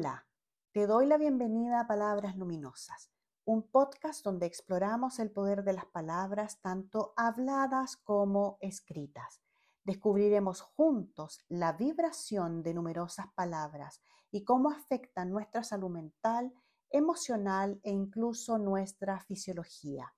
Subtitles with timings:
[0.00, 0.26] Hola,
[0.72, 3.10] te doy la bienvenida a Palabras Luminosas,
[3.44, 9.42] un podcast donde exploramos el poder de las palabras tanto habladas como escritas.
[9.84, 16.50] Descubriremos juntos la vibración de numerosas palabras y cómo afectan nuestra salud mental,
[16.88, 20.14] emocional e incluso nuestra fisiología.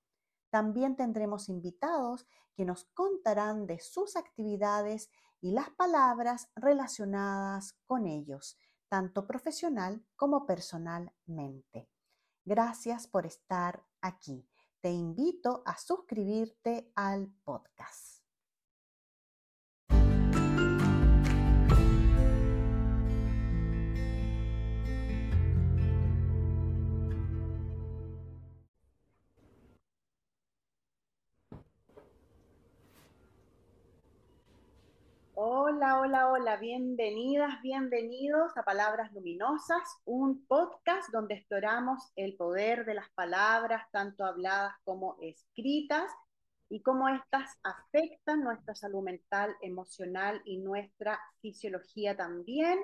[0.51, 2.25] También tendremos invitados
[2.55, 5.11] que nos contarán de sus actividades
[5.41, 8.57] y las palabras relacionadas con ellos
[8.93, 11.89] tanto profesional como personalmente.
[12.45, 14.47] Gracias por estar aquí.
[14.83, 18.22] Te invito a suscribirte al podcast.
[35.75, 42.93] Hola, hola, hola, bienvenidas, bienvenidos a Palabras Luminosas, un podcast donde exploramos el poder de
[42.93, 46.13] las palabras, tanto habladas como escritas,
[46.69, 52.79] y cómo éstas afectan nuestra salud mental, emocional y nuestra fisiología también.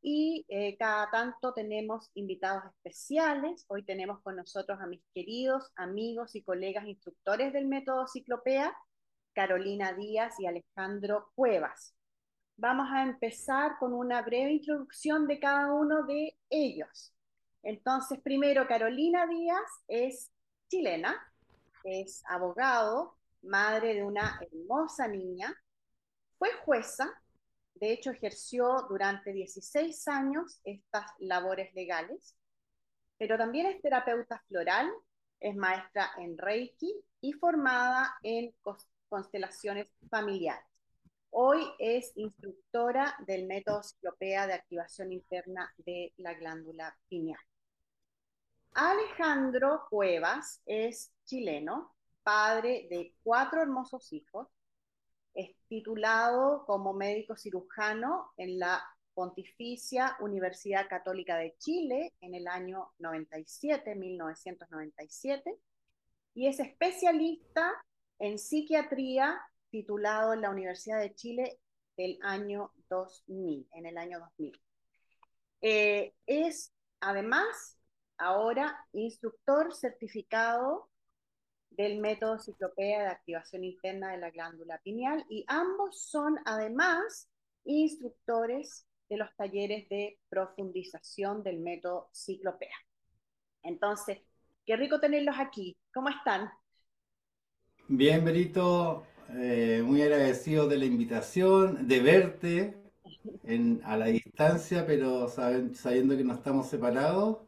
[0.00, 3.64] Y eh, cada tanto tenemos invitados especiales.
[3.66, 8.76] Hoy tenemos con nosotros a mis queridos amigos y colegas instructores del método Ciclopea,
[9.32, 11.97] Carolina Díaz y Alejandro Cuevas
[12.58, 17.14] vamos a empezar con una breve introducción de cada uno de ellos.
[17.62, 20.30] Entonces, primero, Carolina Díaz es
[20.68, 21.16] chilena,
[21.84, 25.54] es abogado, madre de una hermosa niña,
[26.36, 27.08] fue jueza,
[27.74, 32.36] de hecho ejerció durante 16 años estas labores legales,
[33.16, 34.90] pero también es terapeuta floral,
[35.40, 38.52] es maestra en Reiki y formada en
[39.08, 40.77] constelaciones familiares.
[41.30, 47.40] Hoy es instructora del método Ciclopea de activación interna de la glándula pineal.
[48.72, 54.48] Alejandro Cuevas es chileno, padre de cuatro hermosos hijos,
[55.34, 58.82] es titulado como médico cirujano en la
[59.14, 65.58] Pontificia Universidad Católica de Chile en el año 97, 1997,
[66.34, 67.72] y es especialista
[68.18, 69.40] en psiquiatría
[69.70, 71.58] titulado en la Universidad de Chile
[71.96, 74.60] del año 2000, en el año 2000.
[75.60, 77.78] Eh, es además
[78.16, 80.88] ahora instructor certificado
[81.70, 87.28] del método ciclopea de activación interna de la glándula pineal y ambos son además
[87.64, 92.74] instructores de los talleres de profundización del método ciclopea.
[93.62, 94.18] Entonces,
[94.66, 95.76] qué rico tenerlos aquí.
[95.92, 96.50] ¿Cómo están?
[97.88, 102.74] Bien, Berito, eh, muy agradecido de la invitación, de verte
[103.84, 107.38] a la distancia, pero sabiendo que no estamos separados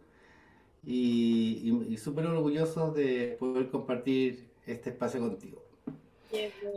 [0.85, 5.63] y, súper orgullosos de poder compartir este espacio contigo.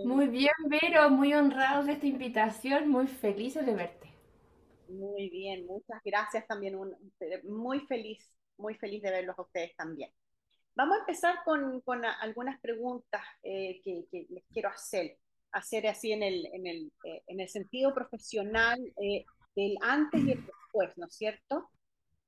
[0.06, 4.08] Muy bien, Vero, muy honrados de esta invitación, muy felices de verte.
[4.90, 6.78] Muy bien, muchas gracias también,
[7.44, 10.12] muy feliz, muy feliz de verlos a ustedes también.
[10.76, 15.20] Vamos a empezar con, algunas preguntas eh, que, les quiero hacer,
[15.52, 19.24] hacer así en el, eh, sentido profesional eh,
[19.56, 21.70] del antes y el después, ¿no es cierto?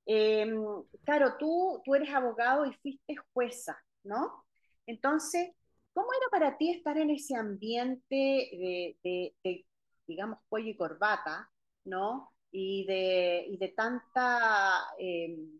[0.05, 0.63] Em,
[1.03, 4.45] claro, tú, eres abogado y fuiste jueza, ¿no?
[4.85, 5.49] Entonces,
[5.93, 9.65] ¿cómo era para ti estar en ese ambiente de,
[10.05, 11.49] digamos, cuello y corbata,
[11.85, 12.31] ¿no?
[12.51, 15.59] Y de, y de tanta em,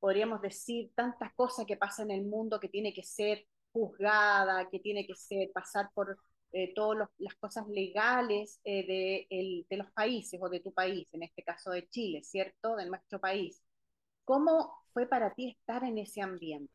[0.00, 4.80] podríamos decir, tantas cosas que pasan en el mundo que tiene que ser juzgada, que
[4.80, 6.18] tiene que ser, pasar por
[6.52, 11.22] eh, todas las cosas legales eh, de, de, los países o de tu país, en
[11.22, 12.74] este caso de Chile, ¿cierto?
[12.74, 13.62] De nuestro país.
[14.24, 16.72] ¿Cómo fue para ti estar en ese ambiente?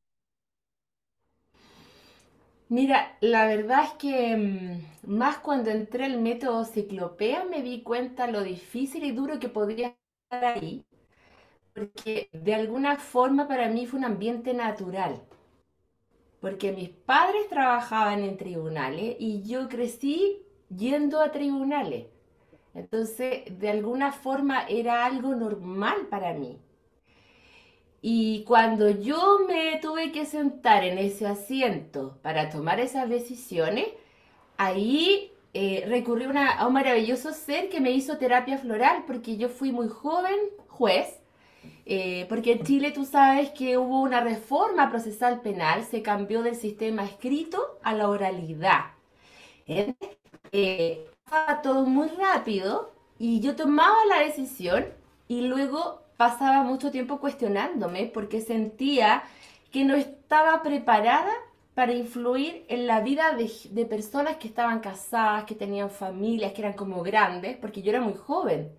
[2.69, 8.27] Mira, la verdad es que mm, más cuando entré al método ciclopea me di cuenta
[8.27, 10.85] lo difícil y duro que podría estar ahí
[11.75, 15.21] porque de alguna forma para mí fue un ambiente natural.
[16.39, 20.41] Porque mis padres trabajaban en tribunales y yo crecí
[20.73, 22.05] yendo a tribunales.
[22.73, 26.59] Entonces, de alguna forma era algo normal para mí.
[28.01, 33.87] Y cuando yo me tuve que sentar en ese asiento para tomar esas decisiones,
[34.57, 36.05] ahí eh,
[36.57, 40.37] a un maravilloso ser que me hizo terapia floral, porque yo fui muy joven
[40.67, 41.24] juez
[41.85, 46.55] eh, porque en Chile tú sabes que hubo una reforma procesal penal, se cambió del
[46.55, 48.85] sistema escrito a la oralidad.
[49.67, 51.07] Eh,
[51.63, 54.85] todo muy rápido y yo tomaba la decisión
[55.27, 59.23] y luego pasaba mucho tiempo cuestionándome porque sentía
[59.71, 61.31] que no estaba preparada
[61.73, 66.61] para influir en la vida de, de, personas que estaban casadas, que tenían familias, que
[66.61, 68.71] eran como grandes, porque yo era muy joven.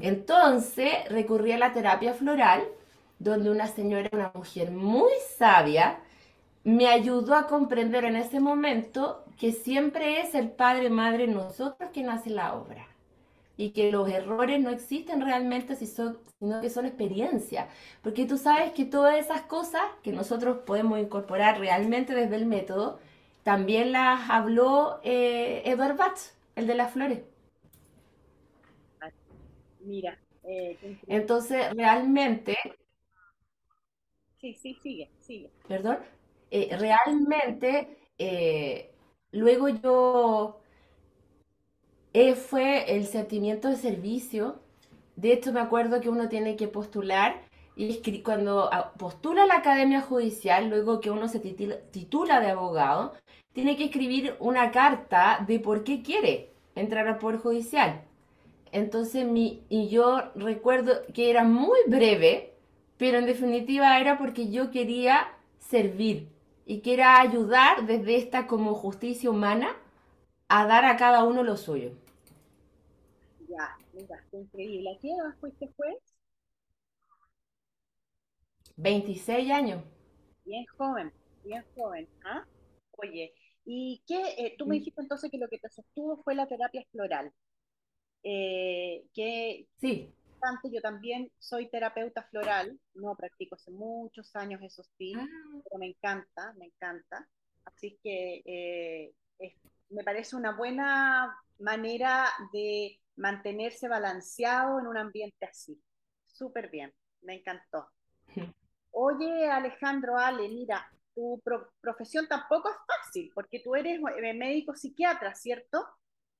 [0.00, 2.62] Entonces recurrí a la terapia floral,
[3.18, 6.00] donde una señora, una mujer muy sabia,
[6.64, 12.08] me ayudó a comprender en ese momento que siempre es el Padre Madre nosotros quien
[12.08, 12.86] hace la obra
[13.56, 17.68] y que los errores no existen realmente si son, sino que son experiencias.
[18.02, 22.98] Porque tú sabes que todas esas cosas que nosotros podemos incorporar realmente desde el método,
[23.42, 26.18] también las habló eh, Edward Bach,
[26.56, 27.20] el de las flores.
[29.84, 30.18] Mira.
[30.44, 30.76] Eh,
[31.06, 32.56] Entonces, realmente...
[34.40, 35.50] Sí, sí, sigue, sigue.
[35.68, 35.98] Perdón.
[36.50, 38.90] Eh, realmente, eh,
[39.30, 40.60] luego yo
[42.12, 44.60] eh, fue el sentimiento de servicio.
[45.16, 47.42] De hecho, me acuerdo que uno tiene que postular
[47.76, 53.14] y cuando ah, postula a la Academia Judicial, luego que uno se titula de abogado,
[53.52, 58.02] tiene que escribir una carta de por qué quiere entrar al Poder Judicial.
[58.72, 62.54] Entonces, mi, y yo recuerdo que era muy breve,
[62.96, 65.28] pero en definitiva era porque yo quería
[65.58, 66.28] servir
[66.64, 69.76] y quería ayudar desde esta como justicia humana
[70.48, 71.92] a dar a cada uno lo suyo.
[73.48, 74.90] Ya, mira, qué increíble.
[74.90, 75.98] ¿A qué edad fuiste juez?
[78.76, 79.82] 26 años.
[80.44, 81.12] Bien joven,
[81.44, 82.08] bien joven.
[82.24, 82.46] ¿ah?
[82.92, 83.34] Oye,
[83.66, 84.22] ¿y qué?
[84.38, 84.78] Eh, tú me mm.
[84.78, 87.32] dijiste entonces que lo que te sostuvo fue la terapia floral.
[88.22, 90.12] Eh, que sí.
[90.72, 95.24] Yo también soy terapeuta floral, no practico hace muchos años, eso sí, ah.
[95.64, 97.28] pero me encanta, me encanta.
[97.64, 99.14] Así que eh,
[99.90, 105.80] me parece una buena manera de mantenerse balanceado en un ambiente así.
[106.26, 107.88] Súper bien, me encantó.
[108.90, 111.40] Oye, Alejandro, Ale, mira, tu
[111.80, 115.86] profesión tampoco es fácil, porque tú eres eh, médico psiquiatra, ¿cierto?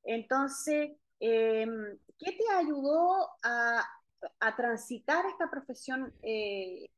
[0.02, 3.84] Entonces, em, ¿qué te ayudó a,
[4.56, 6.88] transitar esta profesión eh,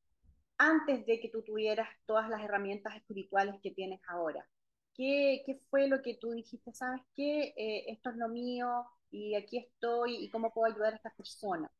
[0.59, 4.47] antes de que tú tuvieras todas las herramientas espirituales que tienes ahora?
[4.95, 6.73] ¿Qué, fue lo que tú dijiste?
[6.73, 7.55] ¿Sabes qué?
[7.57, 11.71] Eh, esto es lo mío, y aquí estoy y cómo puedo ayudar a estas personas.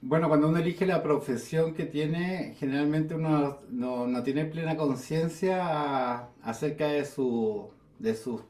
[0.00, 6.86] Bueno, cuando uno elige la profesión que tiene, generalmente uno no, tiene plena conciencia acerca
[6.86, 8.42] de su, de sus,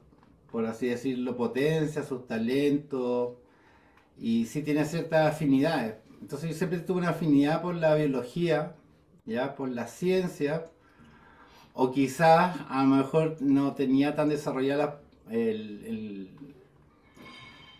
[0.50, 3.36] por así decirlo, potencia, sus talentos,
[4.18, 5.96] y sí tiene ciertas afinidades.
[6.20, 8.74] Entonces yo siempre tuve una afinidad por la biología,
[9.24, 10.70] ya por la ciencia,
[11.74, 15.00] o quizás a lo mejor no tenía tan desarrollada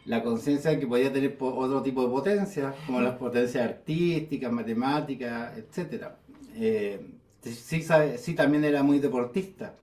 [0.04, 5.56] la conciencia de que podía tener otro tipo de potencias, como las potencias artísticas, matemáticas,
[5.58, 6.12] etc.
[6.54, 7.00] Eh,
[7.42, 9.74] sí, también era muy deportista,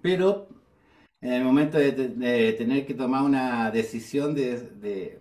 [0.00, 0.48] pero
[1.22, 1.92] en el momento de,
[2.58, 5.18] tener que tomar una decisión de,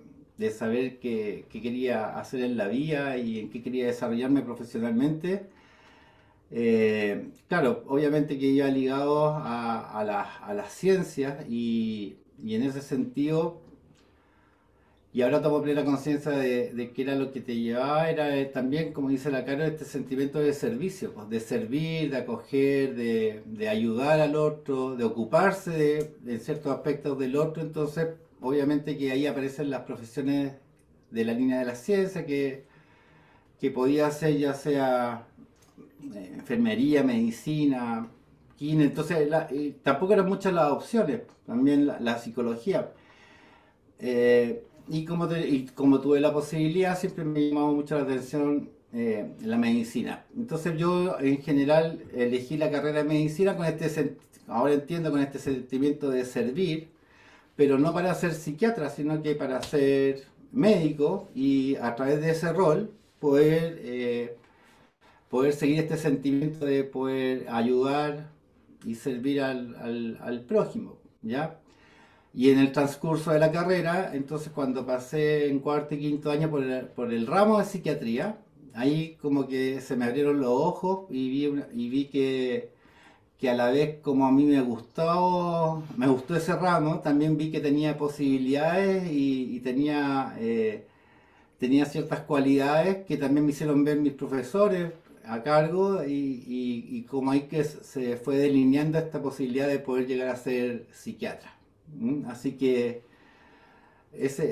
[0.51, 5.47] saber qué, qué, quería hacer en la vida y en qué quería desarrollarme profesionalmente,
[6.53, 13.61] eh, claro, obviamente que iba ligado a, a, las ciencias y, en ese sentido,
[15.13, 18.93] y ahora tomo plena conciencia de, que era lo que te llevaba, era eh, también,
[18.93, 24.21] como dice la cara, este sentimiento de servicio, pues, de servir, de acoger, de, ayudar
[24.21, 25.71] al otro, de ocuparse
[26.21, 28.07] de, ciertos aspectos del otro, entonces
[28.39, 30.53] obviamente que ahí aparecen las profesiones
[31.11, 32.63] de la línea de la ciencia, que,
[33.59, 35.27] que podía ser ya sea
[36.15, 38.09] eh, enfermería, medicina,
[38.55, 39.29] quine, entonces
[39.83, 42.91] tampoco eran muchas las opciones, también la, psicología.
[43.99, 45.27] Eh, y, como
[45.75, 50.25] como tuve la posibilidad, siempre me llamó mucho la atención eh, la medicina.
[50.35, 54.17] Entonces yo en general elegí la carrera de medicina con este,
[54.47, 56.89] ahora entiendo, con este sentimiento de servir,
[57.55, 62.51] pero no para ser psiquiatra, sino que para ser médico y a través de ese
[62.53, 64.37] rol poder
[65.31, 68.29] poder seguir este sentimiento de poder ayudar
[68.85, 71.60] y servir al, prójimo, ¿ya?
[72.33, 76.49] Y en el transcurso de la carrera, entonces cuando pasé en cuarto y quinto año
[76.49, 78.37] por el, por el ramo de psiquiatría,
[78.73, 82.71] ahí como que se me abrieron los ojos y vi, y vi que,
[83.49, 87.59] a la vez como a mí me gustó, me gustó ese ramo, también vi que
[87.59, 90.85] tenía posibilidades y, tenía, eh,
[91.59, 94.93] tenía ciertas cualidades que también me hicieron ver mis profesores,
[95.25, 96.43] a cargo y,
[96.89, 101.60] y, como hay que se fue delineando esta posibilidad de poder llegar a ser psiquiatra.
[102.27, 103.03] Así que
[104.11, 104.43] ese,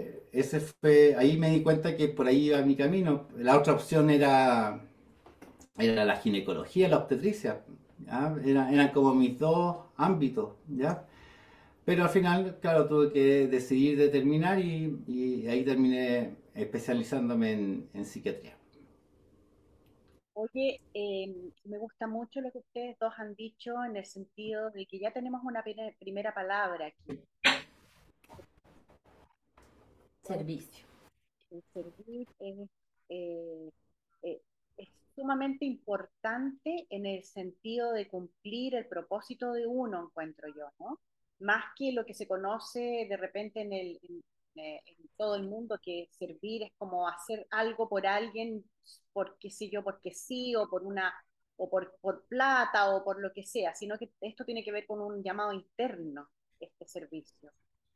[0.00, 3.28] eh, ese fue, ahí me di cuenta que por ahí iba mi camino.
[3.36, 4.80] La otra opción era,
[5.78, 7.64] era la ginecología, la obstetricia.
[8.44, 11.06] Era- eran como mis dos ámbitos, ¿ya?
[11.86, 17.52] Pero al final, claro, tuve que decidir determinar y, y ahí terminé especializándome
[17.94, 18.53] en psiquiatría.
[20.36, 21.32] Oye, eh,
[21.64, 25.12] me gusta mucho lo que ustedes dos han dicho en el sentido de que ya
[25.12, 27.20] tenemos una prim- primera palabra aquí.
[30.22, 30.86] Servicio.
[31.50, 32.68] El servir es,
[33.10, 33.70] eh,
[34.22, 34.40] eh,
[34.76, 40.98] es sumamente importante en el sentido de cumplir el propósito de uno, encuentro yo, ¿no?
[41.38, 44.20] Más que lo que se conoce de repente en el, en,
[44.56, 48.64] eh, en todo el mundo, que servir es como hacer algo por alguien,
[49.12, 51.12] por qué sé yo, porque sí, o por una,
[51.56, 54.86] o por, por plata, o por lo que sea, sino que esto tiene que ver
[54.86, 56.28] con un llamado interno,
[56.60, 57.50] este servicio.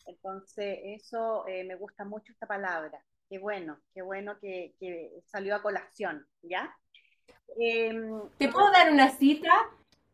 [0.07, 3.05] Entonces, eso eh, me gusta mucho esta palabra.
[3.29, 6.75] Qué bueno, qué bueno que, que salió a colación, ¿ya?
[7.59, 9.53] Em, ¿Te puedo dar una cita?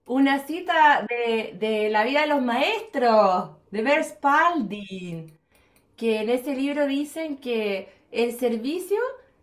[0.06, 5.38] Una cita de, de la vida de los maestros, de Bert Spalding,
[5.96, 8.98] que en ese libro dicen que el servicio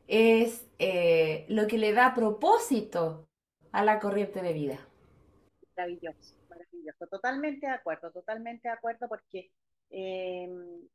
[0.08, 3.30] es eh, lo que le da propósito
[3.72, 4.80] a la corriente de vida.
[5.76, 7.08] maravilloso, maravilloso.
[7.08, 9.52] Totalmente de acuerdo, totalmente de acuerdo, porque
[9.90, 10.88] em,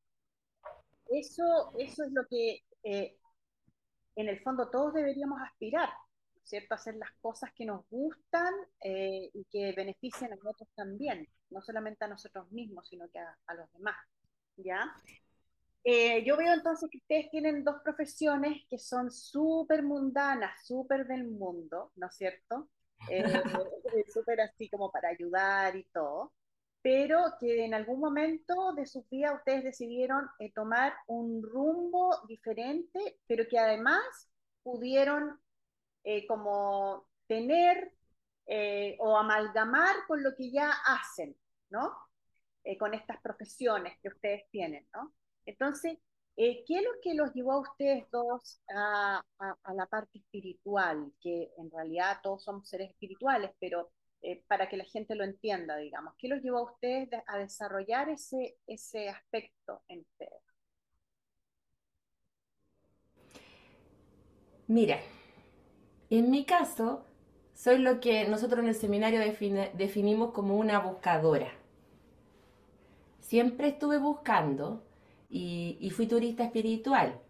[1.09, 3.17] eso, eso es lo que eh,
[4.17, 5.89] en el fondo todos deberíamos aspirar,
[6.35, 6.75] ¿no es ¿cierto?
[6.75, 12.05] Hacer las cosas que nos gustan eh, y que beneficien a otros también, no solamente
[12.05, 13.97] a nosotros mismos, sino que a, a los demás,
[14.57, 14.93] ¿ya?
[15.89, 21.29] Eh, yo veo entonces que ustedes tienen dos profesiones que son súper mundanas, súper del
[21.29, 22.69] mundo, ¿no es cierto?
[23.09, 23.23] Eh,
[24.13, 26.33] súper así como para ayudar y todo,
[26.83, 33.21] pero que en algún momento de sus vidas ustedes decidieron eh, tomar un rumbo diferente,
[33.29, 34.29] pero que además
[34.65, 35.41] pudieron
[36.03, 37.93] eh, como tener
[38.99, 41.37] o amalgamar con lo que ya hacen,
[41.71, 41.93] ¿no?
[42.79, 45.13] Con estas profesiones que ustedes tienen, ¿no?
[45.47, 45.99] Entonces,
[46.37, 49.25] eh, ¿qué es lo que los llevó a ustedes dos a,
[49.75, 51.13] la parte espiritual?
[51.21, 53.91] Que en realidad todos somos seres espirituales, pero
[54.23, 57.39] eh, para que la gente lo entienda, digamos, ¿qué los llevó a ustedes de- a
[57.39, 60.43] desarrollar ese, ese aspecto en ustedes?
[64.69, 64.99] Mira,
[66.11, 67.05] en mi caso,
[67.55, 71.53] soy lo que nosotros en el seminario definimos como una buscadora.
[73.21, 74.86] Siempre estuve buscando
[75.31, 77.21] y, y fui turista espiritual.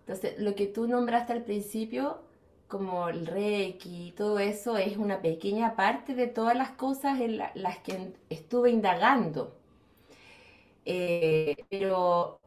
[0.00, 2.22] Entonces, lo que tú nombraste al principio,
[2.68, 7.38] como el Reiki y todo eso, es una pequeña parte de todas las cosas en
[7.38, 9.54] la- las que estuve indagando.
[10.84, 12.40] Eh, pero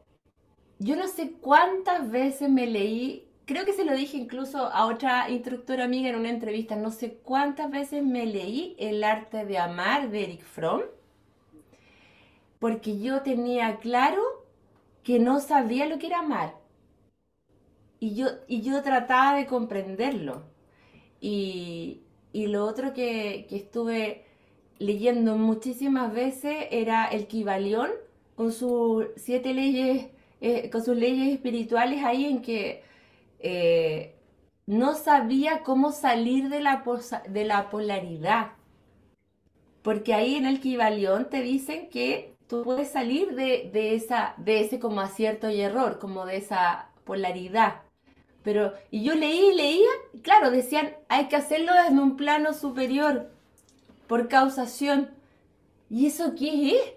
[0.78, 5.30] yo no sé cuántas veces me leí, creo que se lo dije incluso a otra
[5.30, 10.10] instructora amiga en una entrevista, no sé cuántas veces me leí El arte de amar
[10.10, 10.82] de Eric Fromm,
[12.58, 14.22] porque yo tenía claro
[15.02, 16.54] que no sabía lo que era amar
[18.00, 20.42] y yo, y yo trataba de comprenderlo.
[21.20, 22.02] Y,
[22.32, 24.24] y lo otro que, que estuve
[24.78, 27.90] leyendo muchísimas veces era el Kybalión
[28.36, 30.08] con sus siete leyes,
[30.40, 32.82] eh, con sus leyes espirituales ahí en que
[33.40, 34.16] eh,
[34.66, 38.52] no sabía cómo salir de la, posa- de la polaridad.
[39.82, 44.60] Porque ahí en el Kybalión te dicen que tú puedes salir de, de esa, de
[44.60, 47.82] ese como acierto y error, como de esa polaridad.
[48.42, 52.54] Pero, y yo leí y leía, y claro, decían, hay que hacerlo desde un plano
[52.54, 53.30] superior,
[54.08, 55.10] por causación.
[55.90, 56.94] ¿Y eso qué es?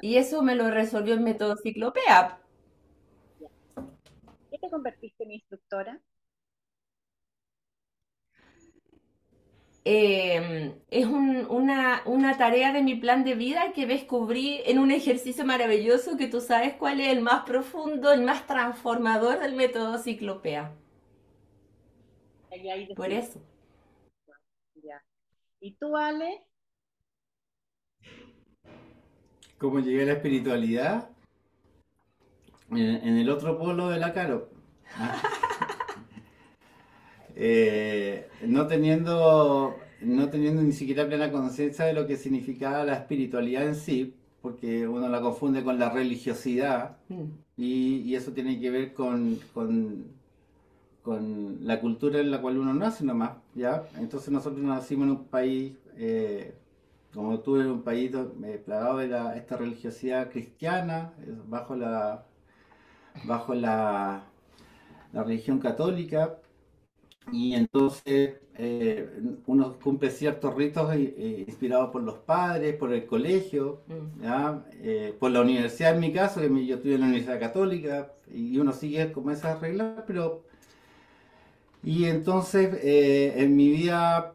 [0.00, 2.38] Y eso me lo resolvió el método Ciclopea.
[4.50, 6.00] ¿Qué te convertiste en instructora?
[9.88, 14.90] Eh, es un- una, una tarea de mi plan de vida que descubrí en un
[14.90, 19.96] ejercicio maravilloso que tú sabes cuál es el más profundo, el más transformador del método
[19.98, 20.72] Ciclopea.
[22.50, 23.40] Ahí, ahí Por eso.
[24.82, 25.00] ya.
[25.60, 26.42] ¿Y tú, Ale?
[29.58, 31.10] ¿Cómo llegué a la espiritualidad?
[32.70, 34.50] En, en el otro polo de la Caro.
[34.96, 35.22] Ah.
[37.36, 43.66] Eh, no teniendo, no teniendo ni siquiera plena conciencia de lo que significaba la espiritualidad
[43.68, 47.38] en sí, porque uno la confunde con la religiosidad Mm.
[47.56, 50.06] y, y eso tiene que ver con, con,
[51.02, 53.84] con la cultura en la cual uno nace nomás, ¿ya?
[53.98, 56.54] Entonces nosotros nacimos en un país eh,
[57.14, 58.12] como estuve en un país
[58.66, 59.06] plagado de
[59.38, 61.12] esta religiosidad cristiana,
[61.48, 62.24] bajo la,
[63.24, 64.24] bajo la,
[65.12, 66.38] la religión católica,
[67.32, 69.08] y entonces eh,
[69.46, 75.18] uno cumple ciertos ritos eh, eh, inspirados por los padres, por el colegio, mm.
[75.18, 78.72] por la universidad en mi caso, que yo estudié en la Universidad Católica, y uno
[78.72, 80.44] sigue como esas reglas, pero...
[81.82, 84.32] Y entonces en mi vida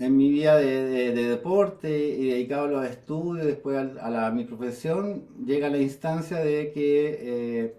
[0.00, 5.68] en mi vida de, deporte y dedicado a los estudios, después a, mi profesión, llega
[5.68, 7.74] la instancia de que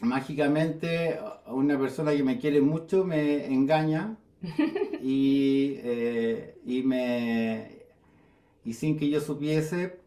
[0.00, 4.16] mágicamente una persona que me quiere mucho me engaña
[5.02, 7.82] y, eh, y, me,
[8.64, 10.00] y sin que yo supiese,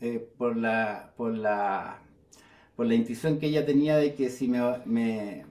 [0.00, 2.00] eh, por, la, por, la,
[2.76, 5.44] por la intuición que ella tenía de que si me, me,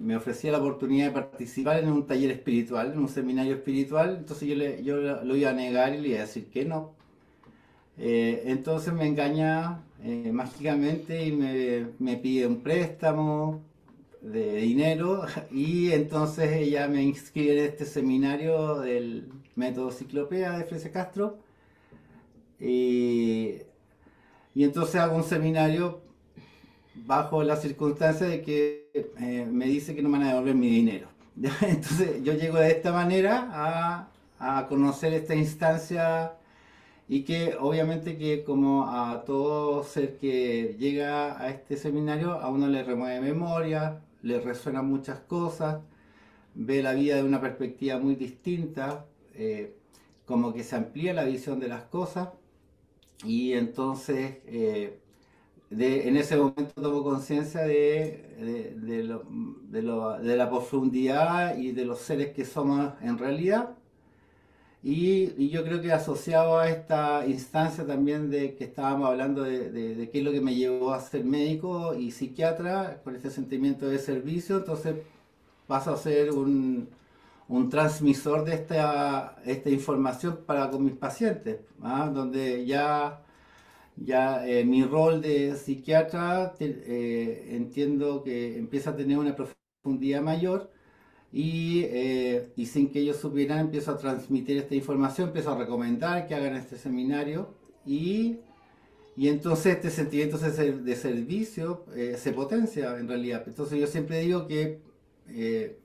[0.00, 4.48] me, ofrecía la oportunidad de participar en un taller espiritual, en un seminario espiritual, entonces
[4.48, 6.94] yo, le, yo lo iba a negar y le iba a decir que no.
[7.98, 13.62] Eh, entonces me engaña eh, mágicamente y me, pide un préstamo
[14.22, 20.92] de dinero y entonces ella me inscribe en este seminario del método ciclopea de Frese
[20.92, 21.38] Castro
[22.60, 23.56] y,
[24.54, 26.00] entonces hago un seminario
[26.94, 28.90] bajo la circunstancia de que
[29.20, 31.08] eh, me dice que no me van a devolver mi dinero.
[31.36, 34.08] Entonces yo llego de esta manera a,
[34.40, 36.37] a conocer esta instancia
[37.08, 42.68] y que obviamente que como a todo ser que llega a este seminario, a uno
[42.68, 45.80] le remueve memoria, le resuenan muchas cosas,
[46.54, 49.74] ve la vida de una perspectiva muy distinta, eh,
[50.26, 52.30] como que se amplía la visión de las cosas
[53.24, 54.98] y entonces eh,
[55.70, 58.74] en ese momento tomo conciencia de,
[59.70, 63.78] de la profundidad y de los seres que somos en realidad
[64.82, 70.18] y, yo creo que asociado a esta instancia también de que estábamos hablando de, qué
[70.18, 74.58] es lo que me llevó a ser médico y psiquiatra, con este sentimiento de servicio,
[74.58, 74.96] entonces
[75.66, 76.88] paso a ser un,
[77.70, 82.10] transmisor de esta, esta información para con mis pacientes, ¿ah?
[82.12, 83.22] donde ya,
[83.96, 90.70] ya eh, mi rol de psiquiatra eh, entiendo que empieza a tener una profundidad mayor
[91.32, 96.34] eh, y, sin que ellos supieran empiezo a transmitir esta información, empiezo a recomendar que
[96.34, 98.38] hagan este seminario y,
[99.16, 103.44] y entonces este sentimiento de servicio eh, se potencia en realidad.
[103.46, 104.80] Entonces yo siempre digo que
[105.28, 105.78] eh,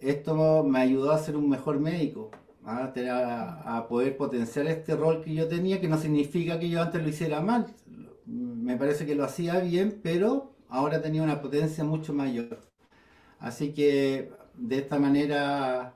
[0.00, 2.30] esto me ayudó a ser un mejor médico,
[2.64, 2.92] ¿ah?
[3.10, 7.02] a, a, poder potenciar este rol que yo tenía, que no significa que yo antes
[7.02, 7.66] lo hiciera mal.
[8.24, 12.58] Me parece que lo hacía bien, pero ahora tenía una potencia mucho mayor.
[13.38, 15.94] Así que de esta manera,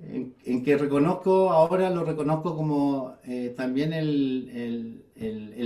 [0.00, 5.04] en, que reconozco, ahora lo reconozco como eh, también el,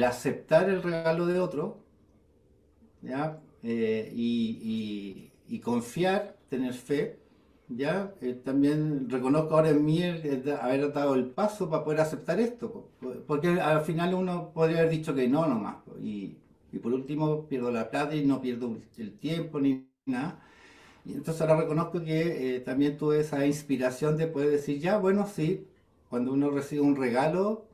[0.07, 1.79] aceptar el regalo de otro,
[3.03, 3.41] ¿ya?
[3.63, 7.19] Eh, y, confiar, tener fe,
[7.69, 8.15] ¿ya?
[8.23, 12.89] Eh, también reconozco ahora en mí haber dado el paso para poder aceptar esto,
[13.27, 16.37] porque al final uno podría haber dicho que no nomás, y,
[16.73, 20.41] y por último pierdo la plata y no pierdo el tiempo ni nada.
[21.05, 25.27] Y entonces ahora reconozco que eh, también tuve esa inspiración de poder decir, ya, bueno,
[25.27, 25.67] sí,
[26.09, 27.65] cuando uno recibe un regalo,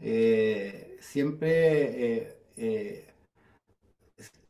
[0.00, 3.06] eh, siempre eh,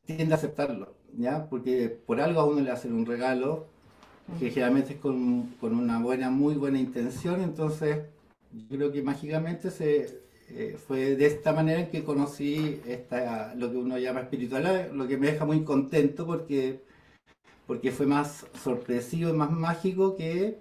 [0.07, 1.49] tiende a aceptarlo, ¿ya?
[1.49, 3.67] Porque por algo a uno le hacen un regalo,
[4.39, 7.99] que generalmente es con, una buena, muy buena intención, entonces
[8.53, 10.21] yo creo que mágicamente se,
[10.87, 15.17] fue de esta manera en que conocí esta, lo que uno llama espiritualidad, lo que
[15.17, 16.81] me deja muy contento porque
[17.71, 20.59] porque fue más sorpresivo y más mágico que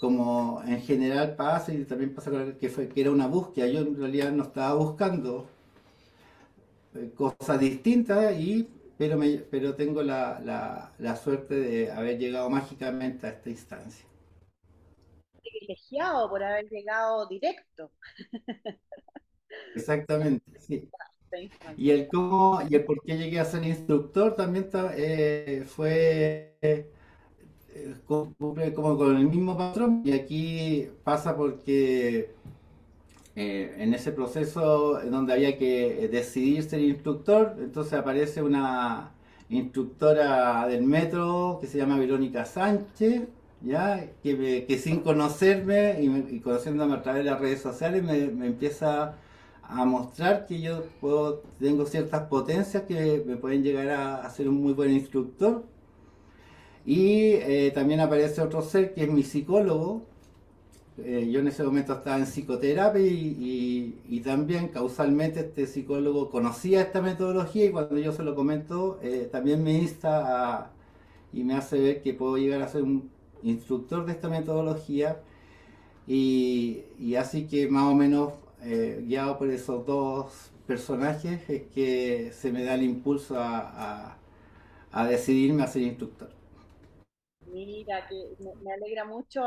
[0.00, 3.66] como en general pasa y también pasa que, fue, que era una búsqueda.
[3.66, 5.50] Yo en realidad no estaba buscando
[6.94, 13.30] eh, cosas distintas, y, pero, me, pero tengo la, suerte de haber llegado mágicamente a
[13.32, 14.06] esta instancia.
[15.42, 17.90] Privilegiado por haber llegado directo.
[19.74, 20.88] Exactamente, sí.
[21.76, 27.94] Y el cómo y el por qué llegué a ser instructor también eh, fue eh,
[28.06, 28.34] como,
[28.96, 30.02] con el mismo patrón.
[30.04, 32.30] Y aquí pasa porque
[33.34, 39.12] eh, en ese proceso donde había que decidir ser instructor, entonces aparece una
[39.48, 43.22] instructora del metro que se llama Verónica Sánchez,
[43.60, 44.08] ¿ya?
[44.22, 49.16] Que, sin conocerme y, conociéndome a través de las redes sociales me, me empieza
[49.68, 54.62] a mostrar que yo puedo, tengo ciertas potencias que me pueden llegar a, ser un
[54.62, 55.64] muy buen instructor.
[56.84, 60.02] Y eh, también aparece otro ser que es mi psicólogo,
[60.98, 67.00] eh, yo en ese momento estaba en psicoterapia y, también causalmente este psicólogo conocía esta
[67.00, 70.70] metodología y cuando yo se lo comento eh, también me insta a,
[71.32, 73.08] y me hace ver que puedo llegar a ser un
[73.44, 75.20] instructor de esta metodología
[76.08, 78.32] y así que más o menos
[78.66, 84.18] eh, guiado por esos dos personajes es que se me da el impulso a,
[84.90, 86.30] a, decidirme a ser instructor.
[87.46, 89.44] Mira, que me alegra mucho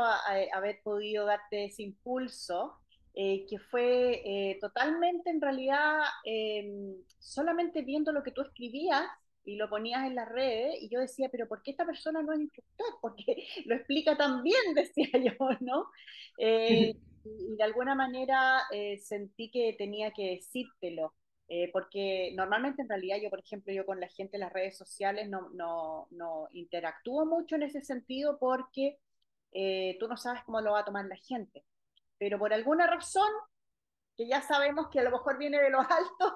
[0.54, 2.80] haber podido darte ese impulso,
[3.14, 9.02] eh, que fue eh, totalmente en realidad em, solamente viendo lo que tú escribías
[9.44, 12.32] y lo ponías en las redes y yo decía, pero ¿por qué esta persona no
[12.32, 12.86] es instructor?
[13.02, 15.90] Porque lo explica tan bien, decía yo, ¿no?
[16.38, 18.62] Eh, y de alguna manera
[18.98, 21.14] sentí que tenía que decírtelo.
[21.52, 24.78] Eh, porque normalmente en realidad yo, por ejemplo, yo con la gente en las redes
[24.78, 29.00] sociales no, no, no interactúo mucho en ese sentido porque
[29.50, 31.64] eh, tú no sabes cómo lo va a tomar la gente.
[32.18, 33.28] Pero por alguna razón,
[34.16, 36.32] que ya sabemos que a lo mejor viene de los altos,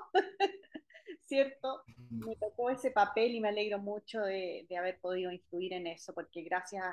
[1.22, 1.82] ¿cierto?
[2.10, 6.12] Me tocó ese papel y me alegro mucho de, de haber podido influir en eso,
[6.12, 6.84] porque gracias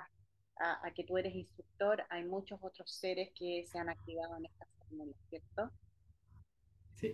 [0.58, 4.46] a, a, que tú eres instructor, hay muchos otros seres que se han activado en
[4.46, 5.72] esta fórmula, ¿cierto?
[6.96, 7.14] Sí.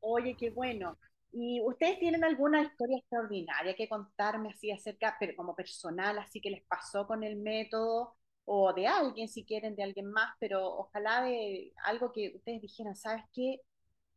[0.00, 0.98] Oye, qué bueno.
[1.32, 6.50] ¿Y ustedes tienen alguna historia extraordinaria que contarme así acerca, pero como personal, así que
[6.50, 11.22] les pasó con el método o de alguien, si quieren, de alguien más, pero ojalá
[11.22, 13.60] de algo que ustedes dijeran, ¿sabes qué?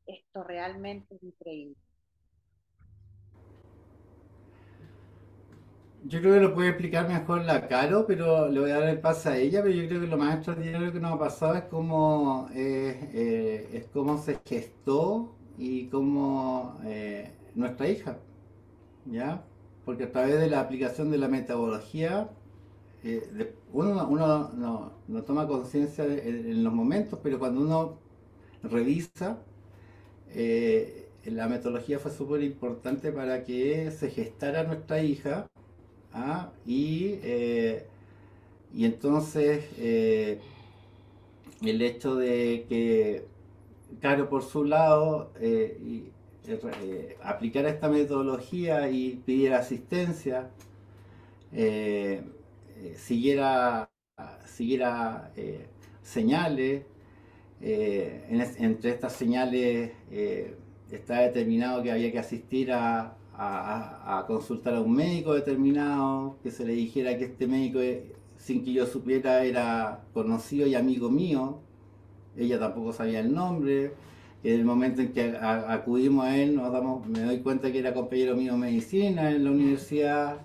[0.06, 1.76] Esto realmente es increíble.
[6.04, 9.00] Yo creo que lo puede explicar mejor la Caro, pero le voy a dar el
[9.00, 11.64] paso a ella, pero yo creo que lo más extraordinario que nos ha pasado es
[11.66, 18.18] cómo, eh, eh, es cómo se gestó y cómo eh, nuestra hija,
[19.06, 19.44] ¿ya?
[19.86, 22.30] Porque a través de la aplicación de la metodología,
[23.74, 27.98] uno, uno no, no toma conciencia en los momentos, pero cuando uno
[28.64, 29.40] revisa,
[31.26, 35.48] la metodología fue súper importante para que se gestara nuestra hija
[36.14, 36.52] ¿ah?
[36.66, 37.86] y, eh,
[38.74, 40.40] y entonces eh,
[41.62, 43.26] el hecho de que,
[44.00, 46.10] claro, por su lado, eh,
[47.22, 50.50] aplicara esta metodología y pidiera asistencia,
[52.96, 53.90] siguiera,
[54.46, 55.32] siguiera
[56.02, 56.86] señales,
[57.62, 59.92] entre estas señales
[60.92, 66.66] está determinado que había que asistir a, a, consultar a un médico determinado, que se
[66.66, 71.60] le dijera que este médico, eh, sin que yo supiera, era conocido y amigo mío.
[72.38, 73.94] Ella tampoco sabía el nombre.
[74.44, 77.94] En el momento en que acudimos a él, nos damos, me doy cuenta que era
[77.94, 80.38] compañero mío de medicina en la universidad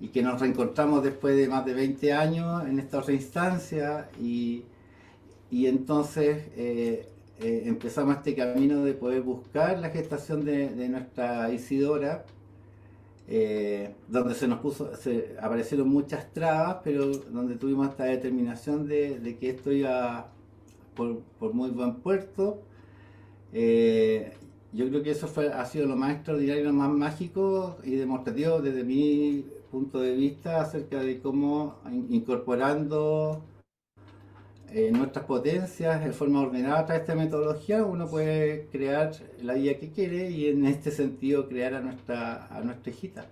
[0.00, 4.64] y que nos reencontramos después de más de 20 años en esta otra instancia y,
[5.50, 7.08] y entonces eh,
[7.42, 12.26] eh, empezamos este camino de poder buscar la gestación de, nuestra Isidora,
[13.28, 19.38] eh, donde se nos puso, se aparecieron muchas trabas, pero donde tuvimos esta determinación de,
[19.40, 20.28] que esto iba
[20.94, 22.60] por, muy buen puerto.
[23.54, 24.34] Eh,
[24.74, 28.60] yo creo que eso fue, ha sido lo más extraordinario, lo más mágico y demostrativo
[28.60, 31.76] desde mi punto de vista acerca de cómo
[32.10, 33.42] incorporando
[34.72, 39.54] eh, nuestras potencias de forma ordenada a través de esta metodología, uno puede crear la
[39.54, 43.26] vida que quiere y en este sentido crear a nuestra, a nuestra hijita.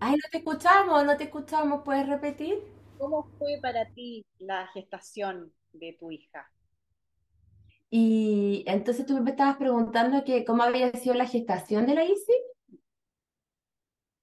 [0.00, 2.58] Ay, no te escuchamos, no te escuchamos, ¿puedes repetir?
[2.98, 6.50] ¿Cómo fue para ti la gestación de tu hija?
[7.88, 12.32] Y entonces tú me estabas preguntando que cómo había sido la gestación de la Isi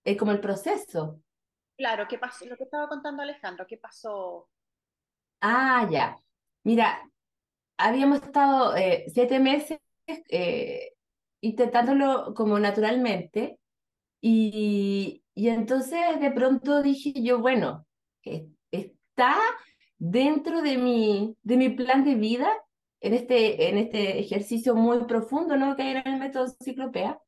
[0.03, 1.21] es como el proceso.
[1.77, 2.45] Claro, ¿qué pasó?
[2.45, 4.49] Lo que estaba contando Alejandro, ¿qué pasó?
[5.41, 6.17] Ah, ya.
[6.63, 7.09] Mira,
[7.77, 10.93] habíamos estado eh, siete meses eh,
[11.41, 13.59] intentándolo como naturalmente
[14.21, 17.85] y, y, entonces de pronto dije yo, bueno,
[18.71, 19.37] está
[19.97, 22.49] dentro de mi, de mi plan de vida
[23.01, 25.75] en este, en este ejercicio muy profundo ¿no?
[25.75, 27.19] que era el método ciclopea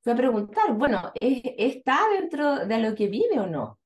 [0.00, 3.78] fue a preguntar, bueno, ¿está dentro de lo que vive o no?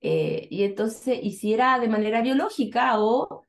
[0.00, 3.42] Eh, y entonces, y si era de manera biológica o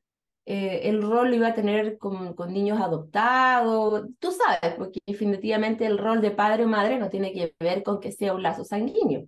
[0.46, 5.86] eh, el rol lo iba a tener con, con, niños adoptados, tú sabes, porque definitivamente
[5.86, 8.64] el rol de padre o madre no tiene que ver con que sea un lazo
[8.64, 9.28] sanguíneo.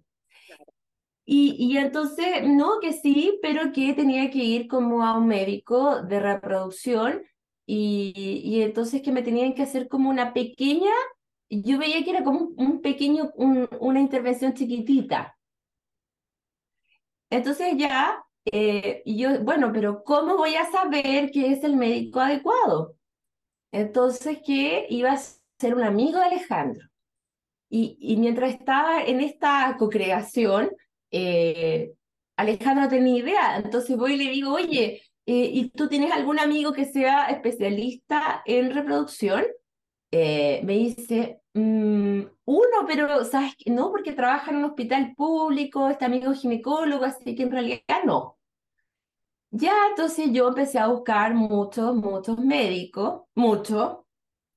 [1.25, 6.01] Y, y entonces, no, que sí, pero que tenía que ir como a un médico
[6.03, 7.23] de reproducción
[7.65, 8.13] y,
[8.45, 10.93] y entonces que me tenían que hacer como una pequeña
[11.49, 15.37] yo veía que era como un, pequeño, una intervención chiquitita.
[17.29, 22.95] Entonces ya, eh, yo, bueno, pero ¿cómo voy a saber que es el médico adecuado?
[23.71, 26.87] Entonces que iba a ser un amigo de Alejandro.
[27.69, 30.69] Y, y mientras estaba en esta cocreación,
[31.11, 31.93] eh,
[32.37, 33.57] Alejandro tenía idea.
[33.57, 38.41] Entonces voy y le digo, oye, eh, ¿y tú tienes algún amigo que sea especialista
[38.45, 39.43] en reproducción?
[40.19, 43.69] Eh, me dice, mm, uno, pero ¿sabes qué?
[43.71, 48.37] No, porque trabaja en un hospital público, este amigo ginecólogo, así que en realidad no.
[49.51, 53.99] Ya, entonces yo empecé a buscar muchos, muchos médicos, muchos.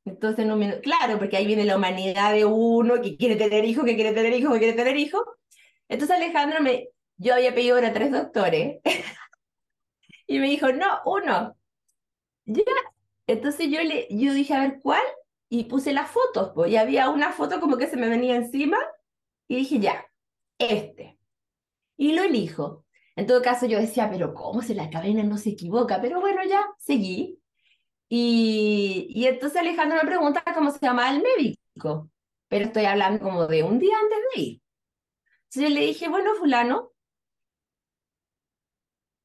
[0.04, 3.96] Entonces, no claro, porque ahí viene la humanidad de uno que quiere tener hijos, que
[3.96, 5.22] quiere tener hijos, que quiere tener hijos.
[5.88, 8.80] Entonces Alejandro me, yo había pedido a tres doctores
[10.26, 11.56] y me dijo, no, uno.
[12.46, 12.62] Ya,
[13.26, 15.02] entonces yo le, yo dije, a ver, ¿cuál?
[15.52, 18.78] Y puse las fotos, pues, y había una foto como que se me venía encima
[19.48, 20.06] y dije, ya,
[20.58, 21.18] este.
[21.96, 22.86] Y lo elijo.
[23.16, 26.00] En todo caso yo decía, pero ¿cómo se la cadena no se equivoca?
[26.00, 27.40] Pero bueno, ya, seguí.
[28.08, 32.10] Y, y entonces Alejandro me pregunta cómo se llama el médico,
[32.48, 34.62] pero estoy hablando como de un día antes de ir.
[35.44, 36.92] Entonces le dije, bueno, fulano.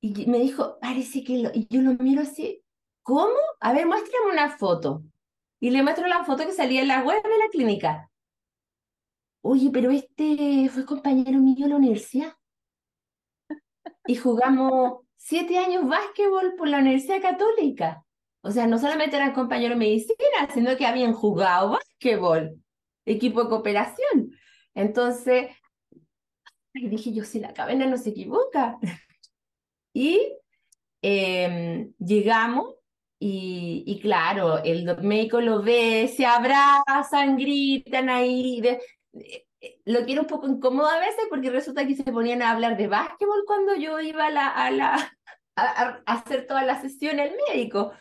[0.02, 1.52] Y me dijo, parece que lo...
[1.54, 2.64] Y yo lo miro así,
[3.04, 3.36] ¿cómo?
[3.60, 5.04] A ver, muéstrame una foto.
[5.60, 8.12] Y le muestro la foto que salía en la web de la clínica.
[9.42, 12.34] Oye, pero este fue compañero mío en la universidad.
[14.08, 18.04] Y jugamos siete años básquetbol por la Universidad Católica.
[18.42, 22.62] O sea, no solamente eran compañeros de medicina, sino que habían jugado básquetbol,
[23.06, 24.32] equipo de cooperación.
[24.76, 25.50] Entonces,
[26.76, 28.78] y dije yo, si la cadena no se equivoca.
[29.94, 30.38] y
[31.02, 32.75] em, llegamos
[33.20, 38.62] y, y, claro, el médico lo ve, se abrazan, gritan ahí.
[38.62, 38.80] De,
[39.14, 39.46] eh,
[39.86, 42.88] lo quiero un poco incómodo a veces porque resulta que se ponían a hablar de
[42.88, 45.12] básquetbol cuando yo iba a, la, a, la,
[45.56, 47.94] a, hacer toda la sesión el médico.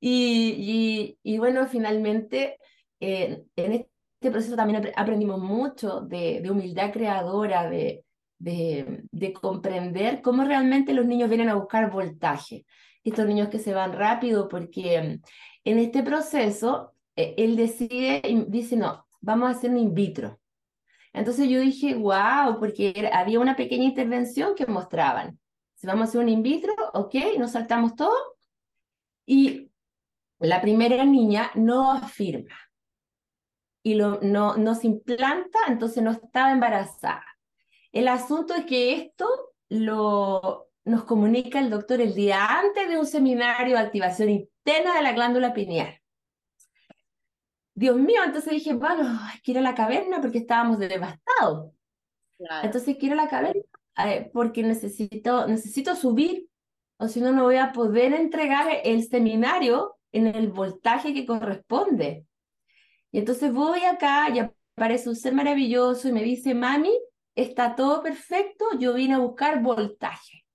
[0.00, 2.58] Y, y, y bueno, finalmente
[3.00, 8.04] eh, en este este proceso también aprendimos mucho de, humildad creadora, de,
[8.38, 12.64] de, comprender cómo realmente los niños vienen a buscar voltaje.
[13.08, 15.22] Estos niños que se van rápido porque mm,
[15.64, 20.40] en este proceso eh, él decide dice, no, vamos a hacer un in vitro.
[21.12, 25.38] Entonces yo dije, wow, porque había una pequeña intervención que mostraban.
[25.74, 28.36] Si vamos a hacer un in vitro, ok, nos saltamos todo.
[29.24, 29.70] Y
[30.38, 32.56] la primera niña no afirma
[33.82, 37.24] y lo, no, no se implanta, entonces no estaba embarazada.
[37.92, 39.28] El asunto es que esto
[39.68, 45.02] lo, nos comunica el doctor el día antes de un seminario de activación interna de
[45.02, 46.00] la glándula pineal.
[47.74, 51.72] Dios mío, entonces dije, bueno, hay que ir a la caverna porque estábamos devastados.
[52.62, 53.62] Entonces quiero la caverna
[54.04, 56.48] eh, porque necesito, necesito subir,
[56.98, 62.26] o si no, no voy a poder entregar el seminario en el voltaje que corresponde.
[63.10, 66.96] Y entonces voy acá y aparece un ser maravilloso y me dice, mami,
[67.34, 70.45] está todo perfecto, yo vine a buscar voltaje.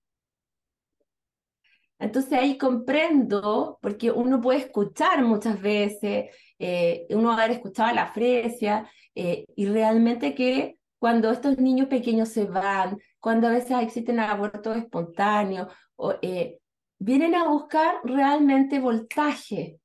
[2.02, 8.90] Entonces ahí comprendo, porque uno puede escuchar muchas veces, eh, uno haber escuchado la fresia,
[9.16, 14.78] eh, y realmente que cuando estos niños pequeños se van, cuando a veces existen abortos
[14.78, 16.60] espontáneos, o, eh,
[17.00, 19.80] vienen a buscar realmente voltaje.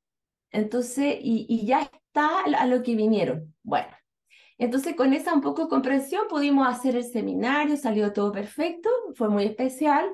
[0.51, 1.89] Entonces, y, y ya
[2.55, 3.53] a lo que vinieron.
[3.63, 3.89] Bueno,
[4.57, 9.29] entonces con esa un poco de comprensión pudimos hacer el seminario, salió todo perfecto, fue
[9.29, 10.09] muy especial.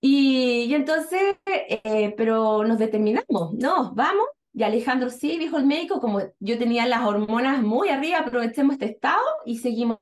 [0.00, 4.26] Y, entonces, eh, pero nos determinamos, no, vamos.
[4.52, 8.86] Y Alejandro sí, dijo el médico, como yo tenía las hormonas muy arriba, aprovechemos este
[8.86, 9.98] estado y seguimos.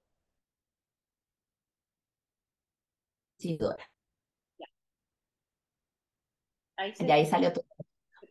[3.39, 3.85] Isidora.
[6.77, 7.65] Ahí, y ahí salió todo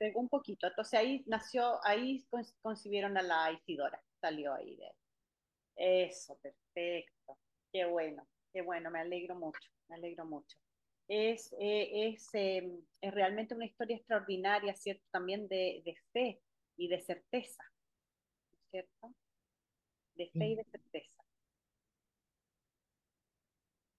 [0.04, 0.68] pegó un poquito.
[0.68, 2.26] Entonces ahí nació, ahí
[2.62, 7.38] concibieron a la Isidora, salió ahí de Eso, perfecto.
[7.72, 10.58] Qué bueno, qué bueno, me alegro mucho, me alegro mucho.
[11.16, 15.04] Es, eh, es, em, es realmente una historia extraordinaria, ¿cierto?
[15.12, 16.42] También de, de fe
[16.76, 17.64] y de certeza,
[18.72, 19.14] ¿cierto?
[20.16, 21.24] De fe y de certeza.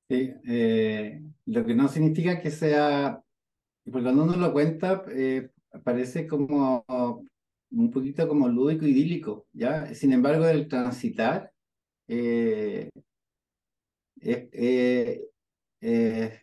[0.09, 3.22] Sí, eh, lo que no significa que sea,
[3.85, 5.50] porque cuando uno lo cuenta, eh,
[5.85, 6.85] parece como
[7.70, 9.94] un poquito como lúdico, idílico, ¿ya?
[9.94, 11.53] Sin embargo, el transitar
[12.09, 12.90] eh,
[15.81, 16.40] eh,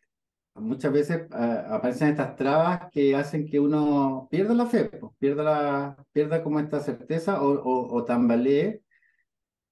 [0.55, 6.05] muchas veces aparecen estas trabas que hacen que uno pierda la fe, pues, pierda, la,
[6.11, 8.81] pierda como esta certeza o, o, tambalee.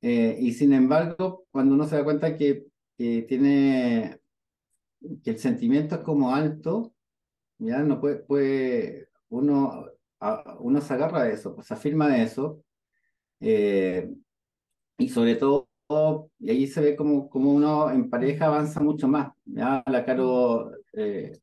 [0.02, 2.66] Eh, y sin embargo, cuando uno se da cuenta que,
[2.98, 4.20] que, tiene,
[5.24, 6.94] que el sentimiento es como alto,
[7.58, 9.86] ya no puede, puede uno,
[10.60, 12.64] uno se agarra de eso, pues se afirma de eso.
[13.42, 14.10] Eh,
[14.98, 15.69] y sobre todo
[16.40, 19.32] y ahí se ve como, como uno en pareja avanza mucho más.
[19.46, 19.84] ¿ya?
[19.88, 21.40] La Caro, eh,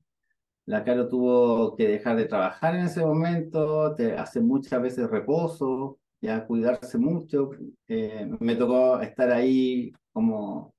[0.66, 5.98] la Caro tuvo que dejar de trabajar en ese momento, te hace muchas veces reposo,
[6.20, 7.50] ya cuidarse mucho.
[7.88, 10.72] Eh, me tocó estar ahí como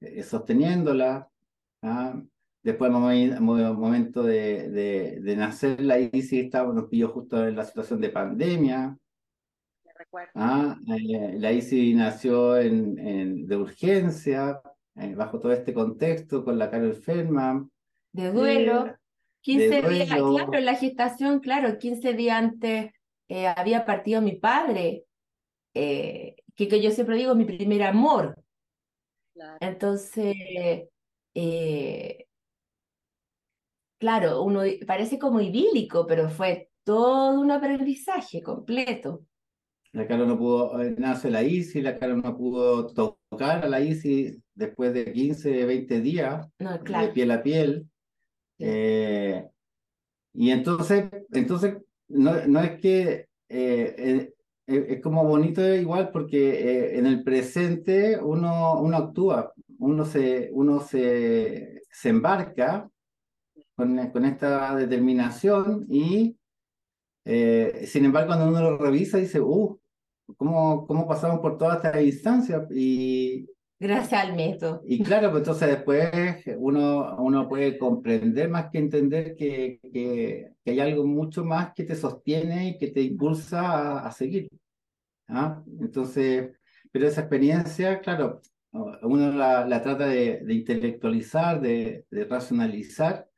[0.00, 1.28] eh, sosteniéndola.
[2.62, 8.00] Después, el momento de, de, de nacer, la ICI nos pilló justo en la situación
[8.00, 8.96] de pandemia.
[10.34, 14.60] Ah, eh, la ICI nació en, de urgencia,
[14.96, 17.68] eh, bajo todo este contexto, con la cara enferma.
[18.12, 18.94] De duelo.
[19.40, 22.92] 15 eh, días, claro, la gestación, claro, 15 días antes
[23.56, 25.06] había partido mi padre,
[25.72, 28.36] que, que yo siempre digo, mi primer amor.
[29.58, 30.36] Entonces,
[33.98, 39.24] claro, uno parece como idílico, pero fue todo un aprendizaje completo.
[39.92, 43.80] La Caro no pudo, eh, nace la ICI, la Caro no pudo tocar a la
[43.80, 47.90] ICI después de 15, 20 días de piel a piel.
[48.58, 49.46] Eh,
[50.32, 51.76] y entonces, entonces
[52.08, 54.32] no, no es que eh,
[54.66, 61.82] es como bonito igual porque en el presente uno, uno actúa, uno se, uno se,
[61.90, 62.88] se embarca
[63.74, 66.38] con, con esta determinación y
[67.24, 69.81] sin embargo cuando uno lo revisa dice, uh,
[70.36, 73.48] cómo, cómo pasamos por todas estas instancias y...
[73.78, 74.80] Gracias al método.
[74.86, 80.78] Y claro, pues entonces después uno, uno puede comprender más que entender que, que, hay
[80.78, 84.48] algo mucho más que te sostiene y que te impulsa a, seguir.
[85.26, 85.64] ¿ah?
[85.80, 86.52] Entonces,
[86.92, 88.40] pero esa experiencia, claro,
[88.70, 93.28] uno la, la trata de, de intelectualizar, de, de racionalizar,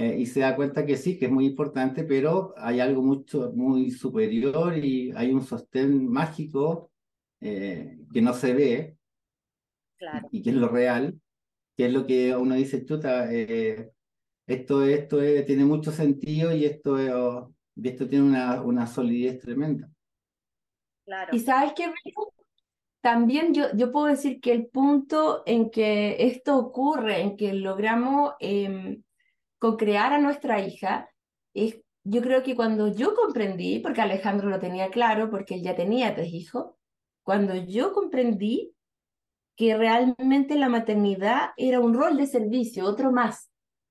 [0.00, 3.50] eh, y se da cuenta que sí, que es muy importante, pero hay algo mucho,
[3.52, 6.92] muy superior y hay un sostén mágico
[7.40, 8.96] eh, que no se ve
[10.30, 11.20] y que es lo real,
[11.76, 13.90] que es lo que uno dice, chuta, eh,
[14.46, 19.90] esto, esto tiene mucho sentido y esto, y esto tiene una, una solidez tremenda.
[21.06, 21.34] Claro.
[21.34, 21.92] Y sabes qué,
[23.00, 28.34] también yo, yo puedo decir que el punto en que esto ocurre, en que logramos
[28.38, 29.02] em,
[29.58, 31.08] con crear a nuestra hija,
[31.54, 35.74] es, yo creo que cuando yo comprendí, porque Alejandro lo tenía claro, porque él ya
[35.74, 36.74] tenía tres hijos,
[37.22, 38.74] cuando yo comprendí
[39.56, 43.50] que realmente la maternidad era un rol de servicio, otro más,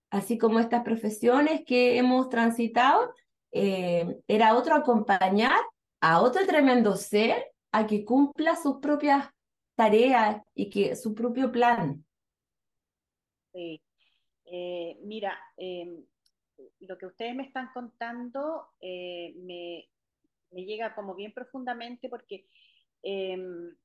[0.09, 3.13] así como estas profesiones que hemos transitado,
[3.51, 5.59] eh, era otro acompañar
[6.01, 9.29] a otro tremendo ser a que cumpla sus propias
[9.75, 12.05] tareas y que su propio plan.
[13.53, 13.81] Sí,
[14.49, 16.05] eh, mira, em,
[16.79, 19.89] lo que ustedes me están contando eh, me,
[20.51, 22.47] llega como bien profundamente porque
[23.03, 23.75] em,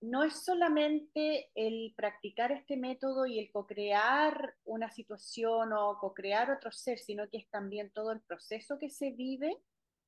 [0.00, 6.70] no es solamente el practicar este método y el co-crear una situación o co-crear otro
[6.72, 9.58] ser, sino que es también todo el proceso que se vive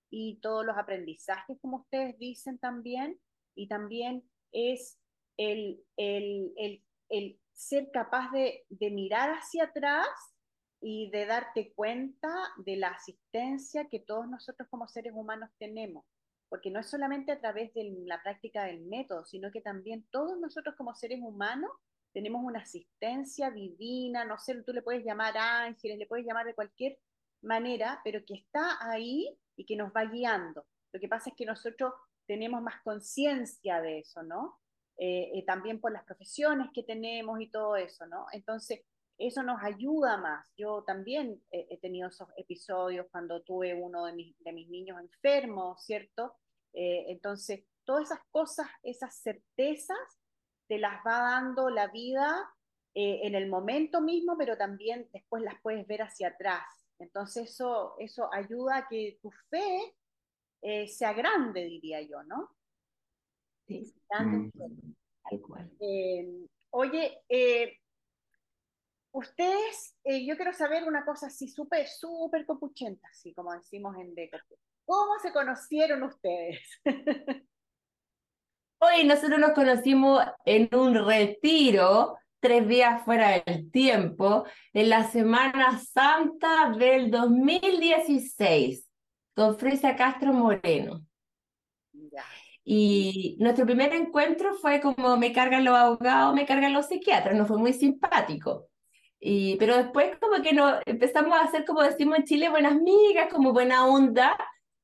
[0.08, 3.20] y todos los aprendizajes, como ustedes dicen también,
[3.54, 4.98] y también es
[5.36, 10.08] el, el, el, el ser capaz de, mirar hacia atrás
[10.80, 16.06] y de darte cuenta de la asistencia que todos nosotros como seres humanos tenemos.
[16.48, 20.40] Porque no es solamente a través de la práctica del método, sino que también todos
[20.40, 21.70] nosotros como seres humanos
[22.12, 26.54] tenemos una asistencia divina, no sé, tú le puedes llamar ángeles, le puedes llamar de
[26.54, 26.98] cualquier
[27.42, 30.64] manera, pero que está ahí y que nos va guiando.
[30.92, 31.92] Lo que pasa es que nosotros
[32.26, 34.59] tenemos más conciencia de eso, ¿no?
[35.02, 38.26] Eh, eh, también por las profesiones que tenemos y todo eso, ¿no?
[38.32, 38.82] Entonces,
[39.16, 40.46] eso nos ayuda más.
[40.58, 45.82] Yo también he tenido esos episodios cuando tuve uno de mis, de mis niños enfermos,
[45.82, 46.34] ¿cierto?
[46.74, 49.96] Eh, entonces, todas esas cosas, esas certezas,
[50.68, 52.54] te las va dando la vida
[52.92, 56.64] en el momento mismo, pero también después las puedes ver hacia atrás.
[56.98, 59.94] Entonces, eso, eso ayuda a que tu fe
[60.88, 62.50] sea grande, diría yo, ¿no?
[63.70, 64.50] Mm.
[65.80, 67.76] Eh, oye, eh,
[69.12, 74.14] ustedes, eh, yo quiero saber una cosa así súper, súper copuchenta, así como decimos en
[74.14, 74.38] Deco.
[74.84, 76.60] ¿Cómo se conocieron ustedes?
[78.82, 85.78] Hoy nosotros nos conocimos en un retiro tres días fuera del tiempo, en la Semana
[85.78, 88.88] Santa del 2016,
[89.34, 91.04] con Frisia Castro Moreno.
[92.72, 97.44] Y nuestro primer encuentro fue como me cargan los abogados, me cargan los psiquiatras, no
[97.44, 98.68] fue muy simpático.
[99.18, 103.28] Y, pero después como que nos empezamos a hacer, como decimos en Chile, buenas migas,
[103.28, 104.36] como buena onda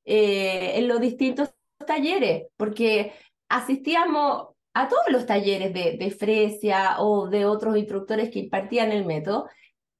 [0.04, 1.50] eh, en los distintos
[1.86, 3.12] talleres, porque
[3.48, 9.04] asistíamos a todos los talleres de, de Fresia o de otros instructores que impartían el
[9.06, 9.48] método.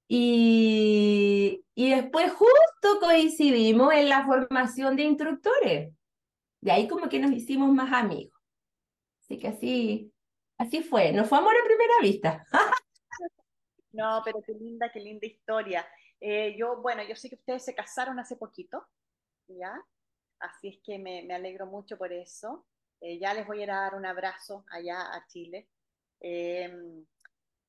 [0.09, 5.93] Y, y después justo coincidimos en la formación de instructores.
[6.67, 8.37] De ahí como que nos hicimos más amigos.
[9.23, 10.13] Así que así,
[10.59, 11.13] así fue.
[11.13, 12.45] Nos fue amor a primera vista.
[13.93, 15.87] no, pero qué linda, qué linda historia.
[16.19, 18.85] Eh, yo, bueno, yo sé que ustedes se casaron hace poquito,
[19.47, 19.81] ¿ya?
[20.41, 22.67] Así es que me, me alegro mucho por eso.
[23.01, 25.69] Eh, ya les voy a, dar un abrazo allá a Chile.
[26.19, 27.07] Em,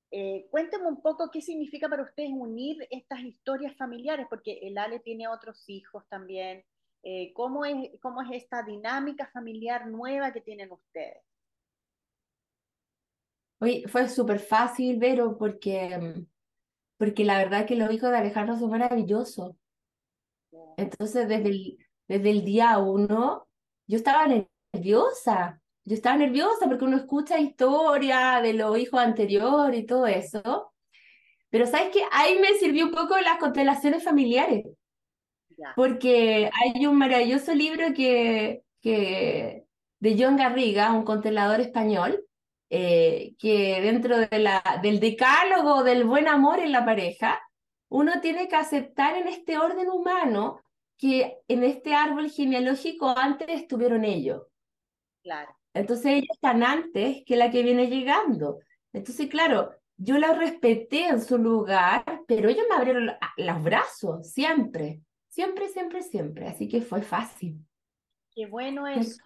[0.09, 5.27] eh, un poco qué significa para ustedes unir estas historias familiares, porque el Ale tiene
[5.27, 6.65] otros hijos también.
[7.09, 11.23] Eh, ¿cómo, es, ¿Cómo es esta dinámica familiar nueva que tienen ustedes?
[13.61, 16.25] Oye, fue súper fácil, Vero, porque,
[16.97, 19.55] porque la verdad que los hijos de Alejandro son maravillosos.
[20.75, 21.77] Entonces, desde el,
[22.09, 23.47] desde el día uno,
[23.87, 25.61] yo estaba nerviosa.
[25.85, 30.73] Yo estaba nerviosa porque uno escucha historia de los hijos anteriores y todo eso.
[31.49, 34.65] Pero sabes que ahí me sirvió un poco las constelaciones familiares.
[35.75, 39.65] Porque hay un maravilloso libro que, que,
[39.99, 42.23] de John Garriga, un constelador español,
[42.69, 47.41] eh, que dentro de la, del decálogo del buen amor en la pareja,
[47.89, 50.61] uno tiene que aceptar en este orden humano
[50.97, 54.43] que en este árbol genealógico antes estuvieron ellos.
[55.73, 58.59] Entonces ellos están antes que la que viene llegando.
[58.93, 65.01] Entonces, claro, yo la respeté en su lugar, pero ellos me abrieron los brazos, siempre,
[65.37, 66.47] siempre, siempre, siempre.
[66.47, 67.63] Así que fue fácil.
[68.33, 69.21] Qué bueno eso,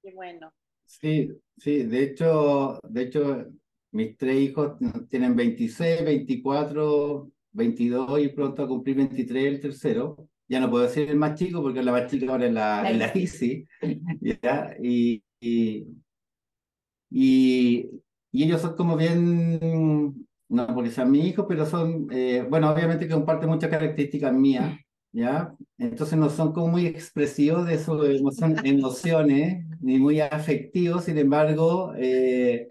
[0.00, 0.52] qué bueno.
[0.86, 1.28] Sí,
[1.58, 3.46] sí, de hecho, de hecho,
[3.90, 4.78] mis tres hijos
[5.08, 10.28] tienen 26, 24, 22 y pronto a cumplir 23 el tercero.
[10.46, 13.10] Ya no puedo decir el más chico porque la más chica ahora es la, la
[13.12, 13.66] ICI.
[14.20, 14.76] ¿ya?
[14.80, 15.86] Y, y,
[17.10, 17.90] y,
[18.32, 23.14] ellos son como bien, no porque sean mi hijo, pero son, eh, bueno, obviamente que
[23.14, 24.78] comparten muchas características mías,
[25.12, 25.54] ¿ya?
[25.78, 28.06] Entonces no son como muy expresivos de sus
[28.64, 32.68] emociones, ni muy afectivos, sin embargo, eh,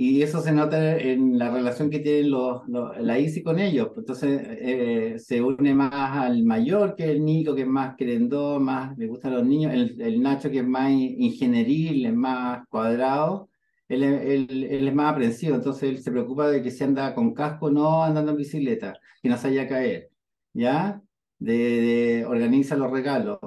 [0.00, 3.90] y eso se nota en la relación que tienen los, la ICI con ellos.
[3.96, 8.96] Entonces eh, se une más al mayor que el Nico, que es más querendón, más
[8.96, 9.72] le gustan los niños.
[9.74, 13.50] El, Nacho, que es más ingenieril, es más cuadrado.
[13.88, 17.70] Él, él, es más aprensivo, entonces él se preocupa de que se anda con casco,
[17.70, 20.10] no andando en bicicleta, que no se haya a caer.
[20.52, 21.02] ¿Ya?
[21.38, 23.38] De, organiza los regalos.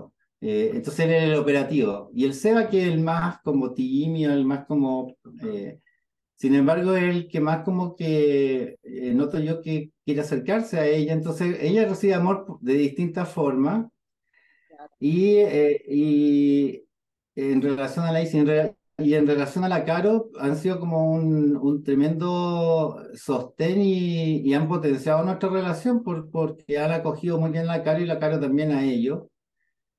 [0.41, 2.09] Eh, entonces él es el operativo.
[2.13, 5.15] Y el Seba, que es el más como tímido, el más como.
[5.43, 5.79] Eh,
[6.35, 11.13] sin embargo, el que más como que eh, noto yo que quiere acercarse a ella,
[11.13, 13.85] entonces ella recibe amor de distintas formas
[14.99, 16.83] y, eh, y
[17.35, 18.21] en relación a la
[19.03, 24.67] y en relación a la Caro han sido como un, un tremendo sostén y, han
[24.67, 28.71] potenciado nuestra relación por, porque han acogido muy bien la Caro y la Caro también
[28.71, 29.23] a ellos.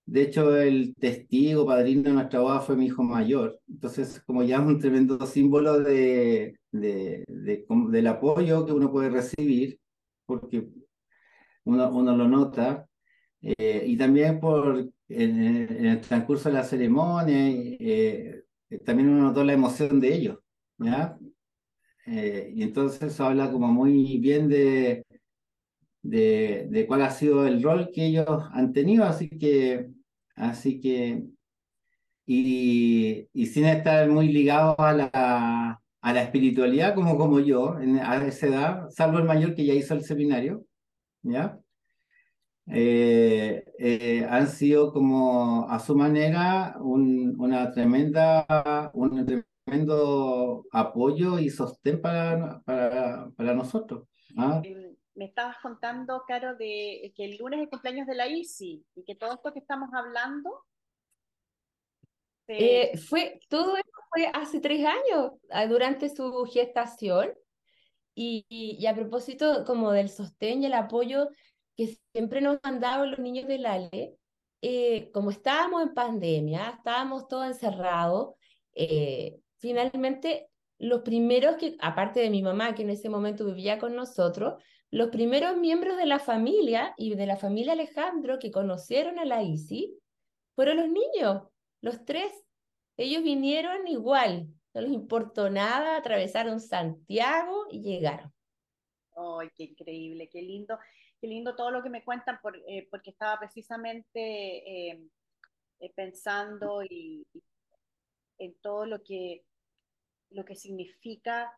[0.05, 3.61] De hecho, el testigo, padrino de nuestra boda fue mi hijo mayor.
[3.69, 9.79] Entonces, como ya es un tremendo símbolo de, de, del apoyo que uno puede recibir,
[10.27, 10.69] porque
[11.65, 12.89] uno, uno lo nota,
[13.43, 18.42] eh, y también por en, el transcurso de la ceremonia, eh,
[18.81, 20.39] también uno notó la emoción de ellos,
[20.79, 21.19] ¿ya?
[22.07, 25.05] Eh, y entonces eso habla como muy bien de,
[26.03, 29.89] de, de, cuál ha sido el rol que ellos han tenido, así que,
[30.37, 31.25] así que,
[32.27, 37.99] y, y sin estar muy ligados a la, a la espiritualidad como, como yo, en,
[37.99, 40.65] a esa edad, salvo el mayor que ya hizo el seminario,
[41.23, 41.61] ¿ya?
[42.67, 51.51] Eh, eh, han sido como a su manera un, una tremenda, un tremendo apoyo y
[51.51, 54.07] sostén para, para, para nosotros.
[54.37, 54.63] ¿ah?
[55.15, 59.05] me estabas contando, Caro, de que el lunes es el cumpleaños de la ICI y
[59.05, 60.65] que todo esto que estamos hablando.
[62.49, 67.33] Eh, fue, todo esto fue hace tres años, ah, durante su gestación.
[68.15, 71.31] Y, y, a propósito como del sostén y el apoyo
[72.13, 74.17] siempre nos han dado los niños del ALE,
[74.61, 78.35] eh, como estábamos en pandemia, estábamos todos encerrados,
[78.75, 83.95] eh, finalmente los primeros que, aparte de mi mamá, que en ese momento vivía con
[83.95, 89.25] nosotros, los primeros miembros de la familia y de la familia Alejandro que conocieron a
[89.25, 89.43] la
[90.55, 91.45] fueron los niños,
[91.81, 92.31] los tres.
[92.97, 98.33] Ellos vinieron igual, no les importó nada, atravesaron Santiago y llegaron.
[99.17, 100.79] ¡Ay, qué increíble, qué lindo!
[101.23, 105.01] Qué lindo todo lo que me cuentan, por, eh, porque estaba precisamente eh,
[105.79, 107.43] eh, pensando y, y,
[108.39, 109.45] en todo lo que,
[110.31, 111.57] lo que significa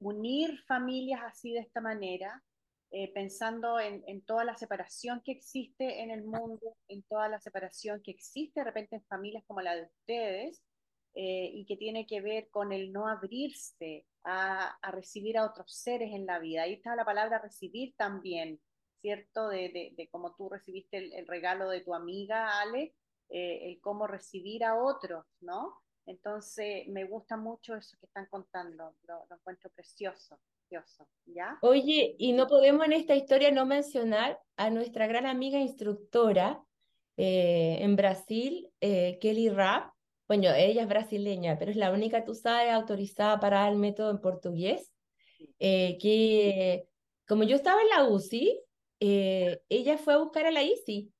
[0.00, 2.44] unir familias así de esta manera,
[2.90, 7.40] eh, pensando en, en, toda la separación que existe en el mundo, en toda la
[7.40, 10.62] separación que existe de repente en familias como la de ustedes,
[11.14, 15.74] eh, y que tiene que ver con el no abrirse a, a, recibir a otros
[15.74, 16.64] seres en la vida.
[16.64, 18.60] Ahí está la palabra recibir también,
[19.00, 19.48] ¿cierto?
[19.48, 22.94] De, de, de cómo tú recibiste el, el, regalo de tu amiga Ale,
[23.28, 25.74] eh, el cómo recibir a otros, ¿no?
[26.06, 31.58] Entonces, me gusta mucho eso que están contando, lo, lo encuentro precioso, precioso, ¿ya?
[31.62, 36.64] Oye, y no podemos en esta historia no mencionar a nuestra gran amiga instructora
[37.22, 39.92] eh, en Brasil, eh, Kelly Rapp.
[40.26, 44.20] Bueno, ella es brasileña, pero es la única, tú sabes, autorizada para el método en
[44.20, 44.90] portugués.
[45.58, 46.88] Eh, que
[47.28, 48.58] como yo estaba en la UCI,
[49.00, 51.12] eh, ella fue a buscar a la ICI.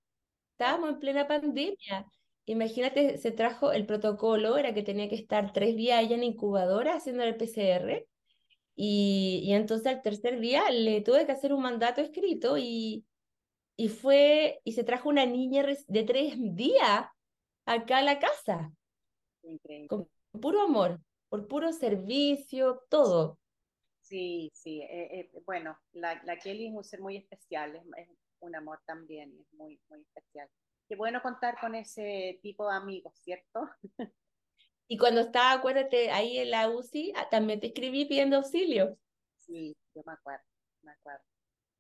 [0.53, 2.07] Estábamos en plena pandemia
[2.51, 6.97] Imagínate, se trajo el protocolo, era que tenía que estar tres días allá en incubadora
[6.97, 8.09] haciendo el PCR,
[8.75, 13.05] y, y entonces al tercer día le tuve que hacer un mandato escrito y,
[13.77, 17.07] y fue, y se trajo una niña de tres días
[17.67, 18.73] acá a la casa.
[19.43, 19.87] Increíble.
[19.87, 20.09] Con
[20.41, 23.39] puro amor, por puro servicio, todo.
[24.11, 28.09] Sí, sí, eh, eh, bueno, la, la, Kelly es un ser muy especial, es, es
[28.41, 30.51] un amor también, es muy, muy especial
[30.91, 33.71] qué bueno contar con ese tipo de amigos, ¿cierto?
[34.89, 38.99] Y cuando estaba, acuérdate, ahí en la UCI, ah, también te escribí pidiendo auxilio.
[39.39, 40.45] Sí, yo me acuerdo,
[40.83, 41.23] me acuerdo.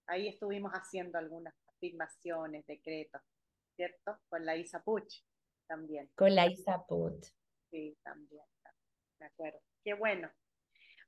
[0.06, 3.20] Ahí estuvimos haciendo algunas afirmaciones, decretos,
[3.74, 4.16] ¿cierto?
[4.28, 5.24] Con la Isa Puch
[5.66, 6.08] también.
[6.14, 7.26] Con la Isa Puch.
[7.68, 8.44] Sí, también,
[9.18, 9.58] me acuerdo.
[9.82, 10.30] Qué bueno.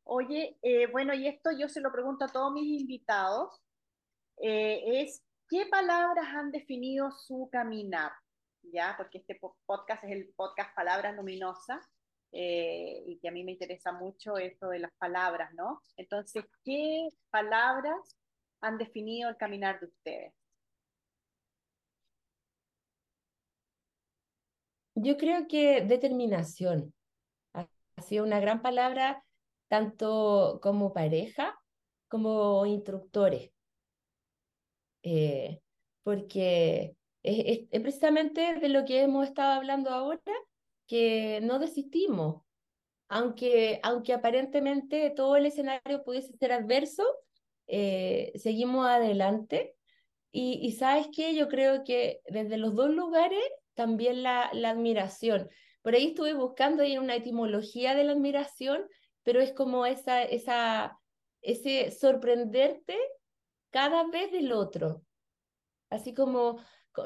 [0.05, 3.61] Oye, eh, bueno, y esto yo se lo pregunto a todos mis invitados,
[4.39, 8.13] eh, es ¿qué palabras han definido su caminar?
[8.63, 8.95] ¿Ya?
[8.97, 11.85] Porque este podcast es el podcast Palabras Luminosas
[12.33, 15.83] eh, y que a mí me interesa mucho esto de las palabras, ¿no?
[15.97, 18.17] Entonces, ¿qué palabras
[18.61, 20.35] han definido el caminar de ustedes?
[24.95, 26.95] Yo creo que determinación
[27.55, 29.25] ha sido una gran palabra
[29.73, 31.59] tanto como pareja
[32.07, 33.53] como instructores
[35.03, 35.63] eh,
[36.03, 40.21] porque es, precisamente de lo que hemos estado hablando ahora,
[40.87, 42.43] que no desistimos,
[43.09, 47.05] aunque, aunque aparentemente todo el escenario pudiese ser adverso,
[47.67, 49.75] eh, seguimos adelante.
[50.33, 53.43] Y, y sabes qué, yo creo que desde los dos lugares
[53.73, 55.49] también la, la admiración.
[55.81, 58.87] Por ahí estuve buscando ahí una etimología de la admiración,
[59.23, 60.99] pero es como esa, esa,
[61.43, 62.97] ese sorprenderte
[63.71, 65.03] cada vez del otro.
[65.91, 66.59] Así como,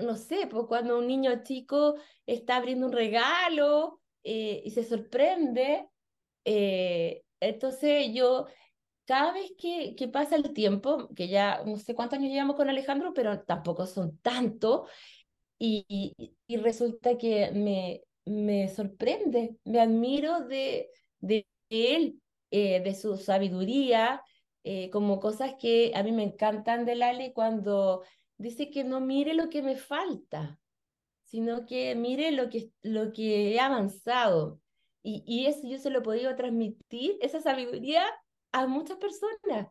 [0.03, 1.97] no sé, pues cuando un niño chico
[2.27, 5.89] está abriendo un regalo eh, y se sorprende,
[6.45, 8.47] eh, entonces yo,
[9.07, 12.69] cada vez que, que, pasa el tiempo, que ya no sé cuántos años llevamos con
[12.69, 14.87] Alejandro, pero tampoco son tanto,
[15.59, 16.13] y,
[16.47, 20.91] y, resulta que me, me sorprende, me admiro de
[21.69, 24.23] él, eh, de su sabiduría,
[24.65, 28.03] eh, como cosas que a mí me encantan de Lali cuando
[28.39, 30.59] dice que no mire lo que me falta,
[31.25, 34.61] sino que mire lo que, lo que he avanzado.
[35.03, 38.05] Y, y eso yo se lo he podido transmitir, esa sabiduría,
[38.53, 39.69] a muchas personas.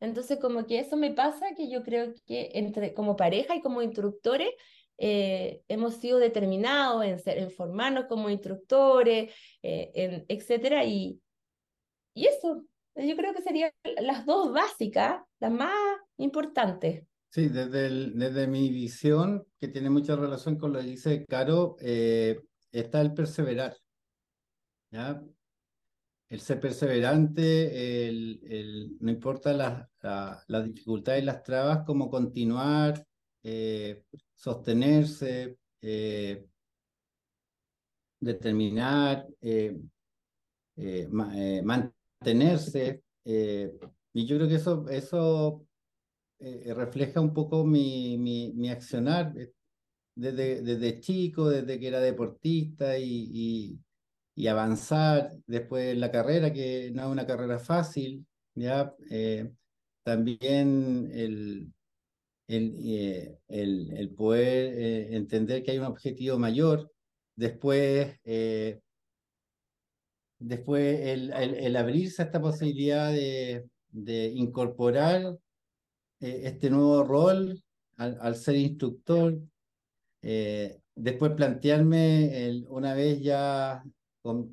[0.00, 3.82] Entonces, como que eso me pasa, que yo creo que entre, como pareja y como
[3.82, 4.50] instructores,
[4.98, 9.32] eh, hemos sido determinados en, ser, en formarnos como instructores,
[9.62, 11.20] eh, en, etcétera, y,
[12.16, 12.64] y eso,
[12.94, 15.74] yo creo que serían las dos básicas, las más
[16.16, 17.04] importantes.
[17.28, 22.40] Sí, desde, desde mi visión, que tiene mucha relación con lo que dice Caro, eh,
[22.72, 23.76] está el perseverar.
[24.90, 25.22] ¿ya?
[26.30, 32.08] El ser perseverante, el, el, no importa las la, la dificultades y las trabas, como
[32.08, 33.06] continuar,
[33.42, 36.46] eh, sostenerse, eh,
[38.20, 39.26] determinar,
[41.62, 43.02] mantener tenerse.
[43.24, 43.72] Eh,
[44.12, 45.66] y yo creo que eso, eso
[46.38, 49.32] eh, refleja un poco mi, mi, mi accionar
[50.16, 53.78] desde, desde chico, desde que era deportista y,
[54.34, 58.94] y, avanzar después en la carrera, que no es una carrera fácil, ¿ya?
[59.10, 59.50] Eh,
[60.04, 61.72] también el,
[62.48, 66.92] el, eh, el, el poder eh, entender que hay un objetivo mayor,
[67.34, 68.18] después,
[70.38, 75.38] después el, el, abrirse a esta posibilidad de, de incorporar
[76.20, 77.62] este nuevo rol
[77.96, 79.38] al, al ser instructor,
[80.20, 83.84] después plantearme el, una vez ya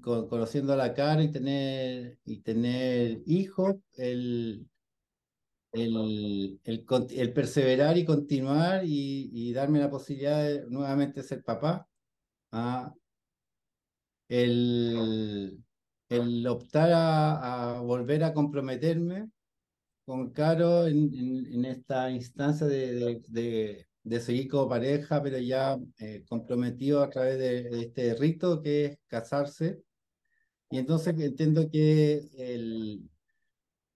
[0.02, 4.68] conociendo la cara y tener, y tener hijos, el,
[5.72, 11.88] el, el, perseverar y continuar y, darme la posibilidad de nuevamente ser papá.
[12.52, 12.94] ¿ah?
[14.28, 15.64] El,
[16.18, 19.30] el optar a, volver a comprometerme
[20.06, 26.24] con Caro en, en, esta instancia de, de, de, seguir como pareja, pero ya eh,
[26.28, 29.82] comprometido a través de, este rito que es casarse.
[30.70, 33.10] Y entonces entiendo que el,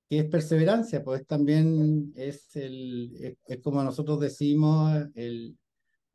[0.10, 5.58] que es perseverancia, pues también es, el, es, como nosotros decimos, el,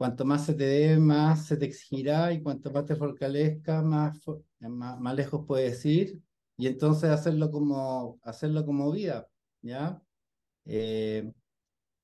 [0.03, 4.19] cuanto más se te dé, más se te exigirá y cuanto más te fortalezca, más,
[4.59, 6.21] más, más, lejos puedes ir
[6.57, 9.29] y entonces hacerlo como, hacerlo como vida,
[9.61, 10.03] ¿ya?
[10.65, 11.33] Eh,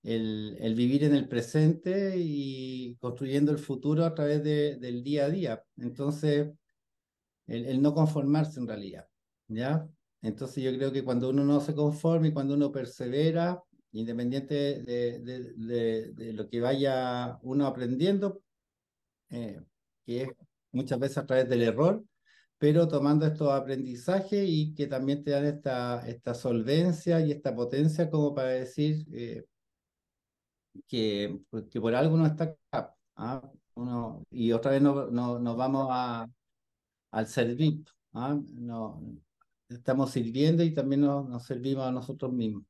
[0.05, 5.24] el, el, vivir en el presente y construyendo el futuro a través de, del día
[5.24, 5.64] a día.
[5.76, 6.53] Entonces,
[7.49, 9.09] el, el no conformarse en realidad,
[9.49, 9.88] ¿ya?
[10.22, 13.61] Entonces yo creo que cuando uno no se conforma y cuando uno persevera,
[13.93, 18.43] independiente de, lo que vaya uno aprendiendo,
[19.30, 19.61] eh,
[20.05, 20.28] que es
[20.72, 22.05] muchas veces a través del error,
[22.59, 28.34] pero tomando estos aprendizajes y que también te dan esta, solvencia y esta potencia como
[28.34, 29.45] para decir eh,
[30.86, 32.95] que, que, por algo uno está acá.
[33.16, 33.43] ¿ah?
[34.30, 35.89] Y otra vez nos no, nos vamos
[37.11, 37.84] al servir.
[38.12, 38.39] ¿ah?
[38.55, 39.01] No,
[39.68, 42.64] estamos sirviendo y también nos, servimos a nosotros mismos.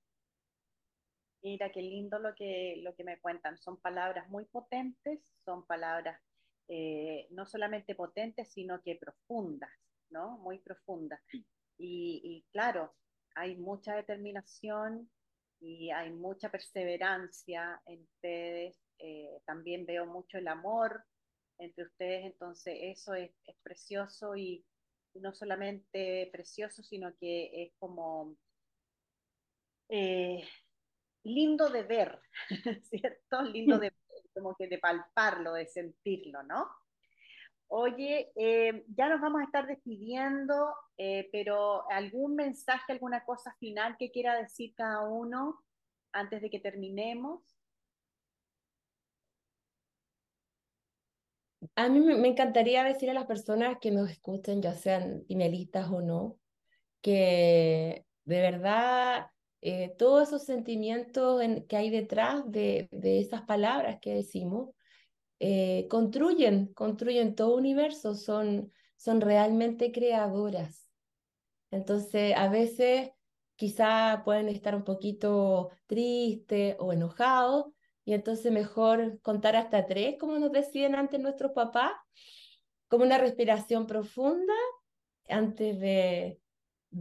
[1.42, 3.58] Mira, qué lindo lo que, lo que me cuentan.
[3.58, 6.20] Son palabras muy potentes, son palabras
[6.68, 9.70] eh, no solamente potentes, sino que profundas,
[10.10, 10.38] ¿no?
[10.38, 11.20] Muy profundas.
[11.80, 12.92] Y, y claro,
[13.34, 15.08] hay mucha determinación
[15.60, 18.76] y hay mucha perseverancia en ustedes.
[18.98, 21.04] Eh, también veo mucho el amor
[21.58, 24.64] entre ustedes, entonces eso es, es precioso y,
[25.14, 28.36] no solamente precioso, sino que es como
[29.88, 30.44] eh,
[31.28, 32.20] lindo de ver,
[32.90, 33.42] ¿cierto?
[33.42, 33.92] Lindo de
[34.34, 36.68] como que de palparlo, de sentirlo, ¿no?
[37.70, 43.96] Oye, eh, ya nos vamos a estar despidiendo, eh, pero algún mensaje, alguna cosa final
[43.98, 45.62] que quiera decir cada uno
[46.12, 47.42] antes de que terminemos.
[51.74, 56.00] A mí me encantaría decir a las personas que nos escuchen, ya sean finalistas o
[56.00, 56.38] no,
[57.02, 59.30] que de verdad
[59.60, 64.70] eh, todos esos sentimientos que hay detrás de, esas palabras que decimos
[65.40, 70.88] eh, construyen, construyen todo universo, son, son realmente creadoras.
[71.70, 73.10] Entonces, a veces
[73.56, 77.66] quizá pueden estar un poquito tristes o enojados,
[78.04, 81.92] y entonces mejor contar hasta tres, como nos decían antes nuestros papás,
[82.88, 84.54] como una respiración profunda
[85.28, 86.40] antes de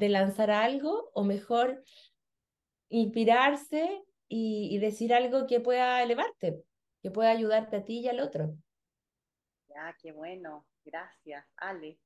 [0.09, 1.81] lanzar algo, o mejor
[2.89, 6.63] inspirarse y, y, decir algo que pueda elevarte,
[7.01, 8.55] que pueda ayudarte a ti y al otro.
[9.69, 10.65] Ya, qué bueno.
[10.87, 11.99] Gracias, Ale.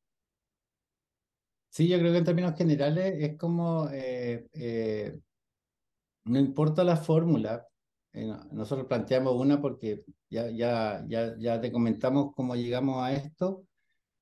[1.70, 5.18] Sí, yo creo que en términos generales es como, eh, eh,
[6.26, 7.66] no importa la fórmula,
[8.14, 13.66] eh, nosotros planteamos una porque ya, ya, ya, ya te comentamos cómo llegamos a esto,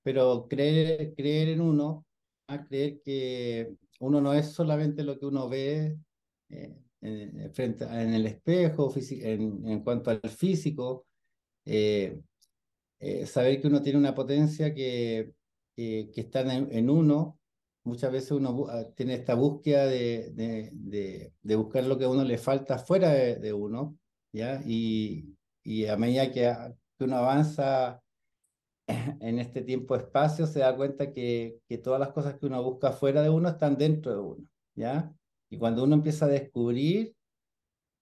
[0.04, 2.06] pero creer, creer en uno,
[2.48, 5.98] a creer que uno no es solamente lo que uno ve
[6.50, 11.06] en, frente, en el espejo, en, en cuanto al físico,
[11.66, 15.34] eh, saber que uno tiene una potencia que,
[15.76, 17.40] que, está en, uno
[17.84, 22.24] muchas veces uno ah, tiene esta búsqueda de, de, de, buscar lo que a uno
[22.24, 23.98] le falta fuera de, uno,
[24.34, 24.62] ¿ya?
[24.66, 26.54] Y, y a medida que,
[26.98, 28.02] que, uno avanza
[28.88, 33.22] en este tiempo-espacio, se da cuenta que, que todas las cosas que uno busca fuera
[33.22, 35.14] de uno están dentro de uno, ¿ya?
[35.50, 37.16] Y cuando uno empieza a descubrir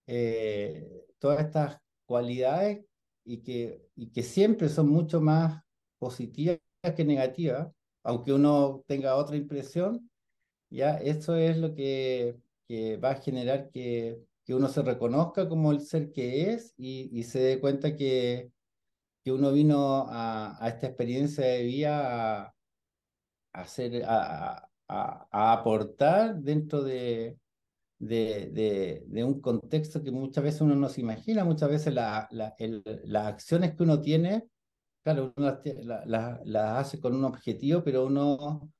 [0.06, 2.84] eh, todas estas cualidades
[3.24, 5.62] y que, y que siempre son mucho más
[5.98, 6.58] positivas
[6.96, 7.68] que negativas,
[8.02, 10.10] aunque uno tenga otra impresión,
[10.70, 15.72] ya eso es lo que, que va a generar que, que, uno se reconozca como
[15.72, 18.50] el ser que es y, se dé cuenta que,
[19.24, 22.54] que uno vino a, a, esta experiencia de vida a,
[23.52, 27.38] a, aportar dentro de,
[27.98, 33.26] de, de, un contexto que muchas veces uno no se imagina, muchas veces la, las
[33.26, 34.48] acciones que uno tiene,
[35.02, 35.60] claro, uno
[36.06, 38.70] las, hace con un objetivo, pero uno,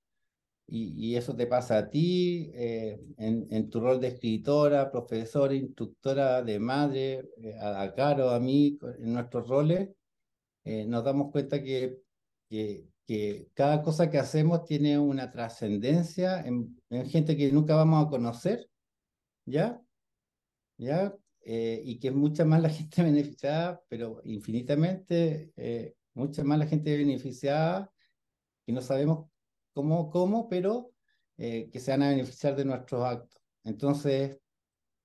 [0.66, 6.58] y, eso te pasa a ti, eh, en, tu rol de escritora, profesora, instructora, de
[6.58, 9.90] madre, eh, a, Caro, a mí, en nuestros roles,
[10.64, 11.98] eh, nos damos cuenta que,
[12.50, 18.06] que, que, cada cosa que hacemos tiene una trascendencia en, en gente que nunca vamos
[18.06, 18.68] a conocer
[19.48, 19.80] ¿ya?
[20.76, 21.14] ¿Ya?
[21.40, 26.66] Eh, y que es mucha más la gente beneficiada, pero infinitamente eh, mucha más la
[26.66, 27.92] gente beneficiada,
[28.66, 29.30] que no sabemos
[29.72, 30.92] cómo, cómo pero
[31.38, 33.40] eh, que se van a beneficiar de nuestros actos.
[33.64, 34.38] Entonces,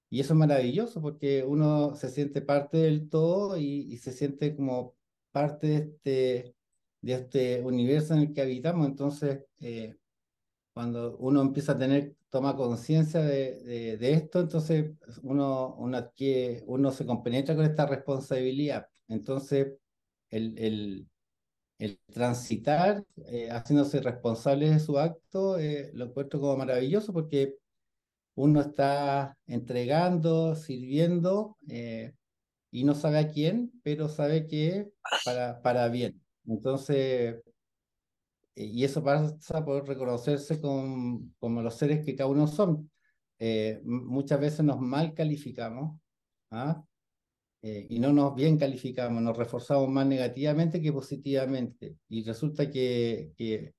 [0.09, 4.95] y eso es maravilloso porque uno se siente parte del todo y, se siente como
[5.31, 6.55] parte de este,
[7.03, 8.87] de este universo en el que habitamos.
[8.87, 9.45] Entonces,
[10.73, 14.91] cuando uno empieza a tener, toma conciencia de, de, esto, entonces
[15.21, 16.11] uno, uno,
[16.65, 18.87] uno se compenetra con esta responsabilidad.
[19.07, 19.73] Entonces,
[20.31, 21.07] el, el,
[21.77, 27.55] el transitar, eh, haciéndose responsable de su acto, eh, lo encuentro como maravilloso porque
[28.35, 32.13] uno está entregando, sirviendo, eh,
[32.71, 34.91] y no sabe a quién, pero sabe que
[35.25, 36.22] para, para bien.
[36.45, 37.41] Entonces,
[38.55, 42.91] eh, y eso pasa por reconocerse con, como los seres que cada uno son.
[43.39, 45.99] Eh, muchas veces nos mal calificamos
[46.51, 46.83] ¿ah?
[47.61, 51.97] eh, y no nos bien calificamos, nos reforzamos más negativamente que positivamente.
[52.09, 53.73] Y resulta que, que,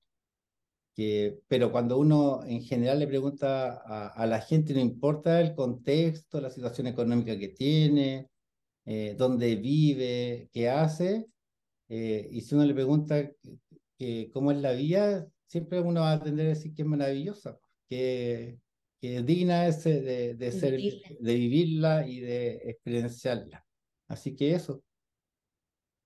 [0.95, 5.55] que pero cuando uno en general le pregunta a, a, la gente, no importa el
[5.55, 8.29] contexto, la situación económica que tiene,
[9.17, 11.25] dónde vive, qué hace,
[11.87, 13.29] y si uno le pregunta
[13.97, 17.59] que como es la vida, siempre uno va a tender a decir que es maravillosa,
[17.87, 18.59] que,
[18.99, 23.65] que es digna de, de, ser, de vivirla y de experienciarla.
[24.07, 24.83] Así que eso.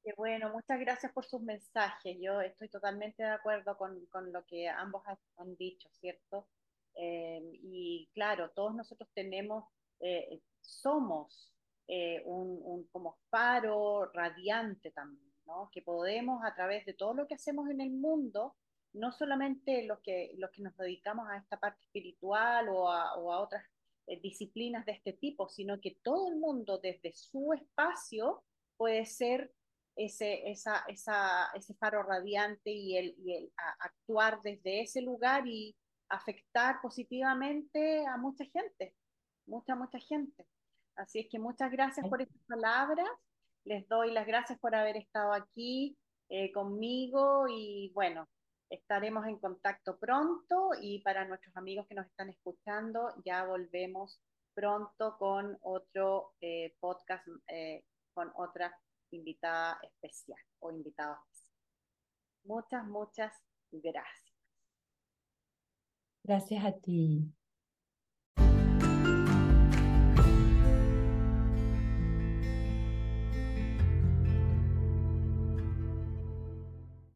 [0.04, 2.18] Qué bueno, muchas gracias por sus mensajes.
[2.22, 5.04] Yo estoy totalmente de acuerdo con, con lo que ambos
[5.38, 6.48] han dicho, ¿cierto?
[6.96, 9.66] Eh, y claro, todos nosotros tenemos,
[10.00, 11.54] eh, somos
[11.88, 15.29] eh, un, un, como faro radiante también
[15.72, 18.56] que podemos a través de todo lo que hacemos en el mundo,
[18.94, 23.32] no solamente los que, los que nos dedicamos a esta parte espiritual o a, o
[23.32, 23.64] a otras
[24.08, 28.44] eh, disciplinas de este tipo, sino que todo el mundo desde su espacio
[28.78, 29.54] puede ser
[29.96, 35.76] ese, esa, esa, ese faro radiante y el, y el actuar desde ese lugar y
[36.10, 38.96] afectar positivamente a mucha gente,
[39.46, 40.48] mucha, mucha gente.
[40.96, 43.08] Así es que muchas gracias por estas palabras
[43.70, 45.96] les doy las gracias por haber estado aquí
[46.30, 48.28] eh, conmigo y bueno,
[48.68, 54.20] estaremos en contacto pronto y para nuestros amigos que nos están escuchando, ya volvemos
[54.56, 57.84] pronto con otro eh, podcast, eh,
[58.16, 58.76] con otra
[59.12, 61.56] invitada especial o invitado especial.
[62.46, 63.34] Muchas, muchas
[63.72, 64.34] gracias.
[66.24, 67.39] Gracias a ti.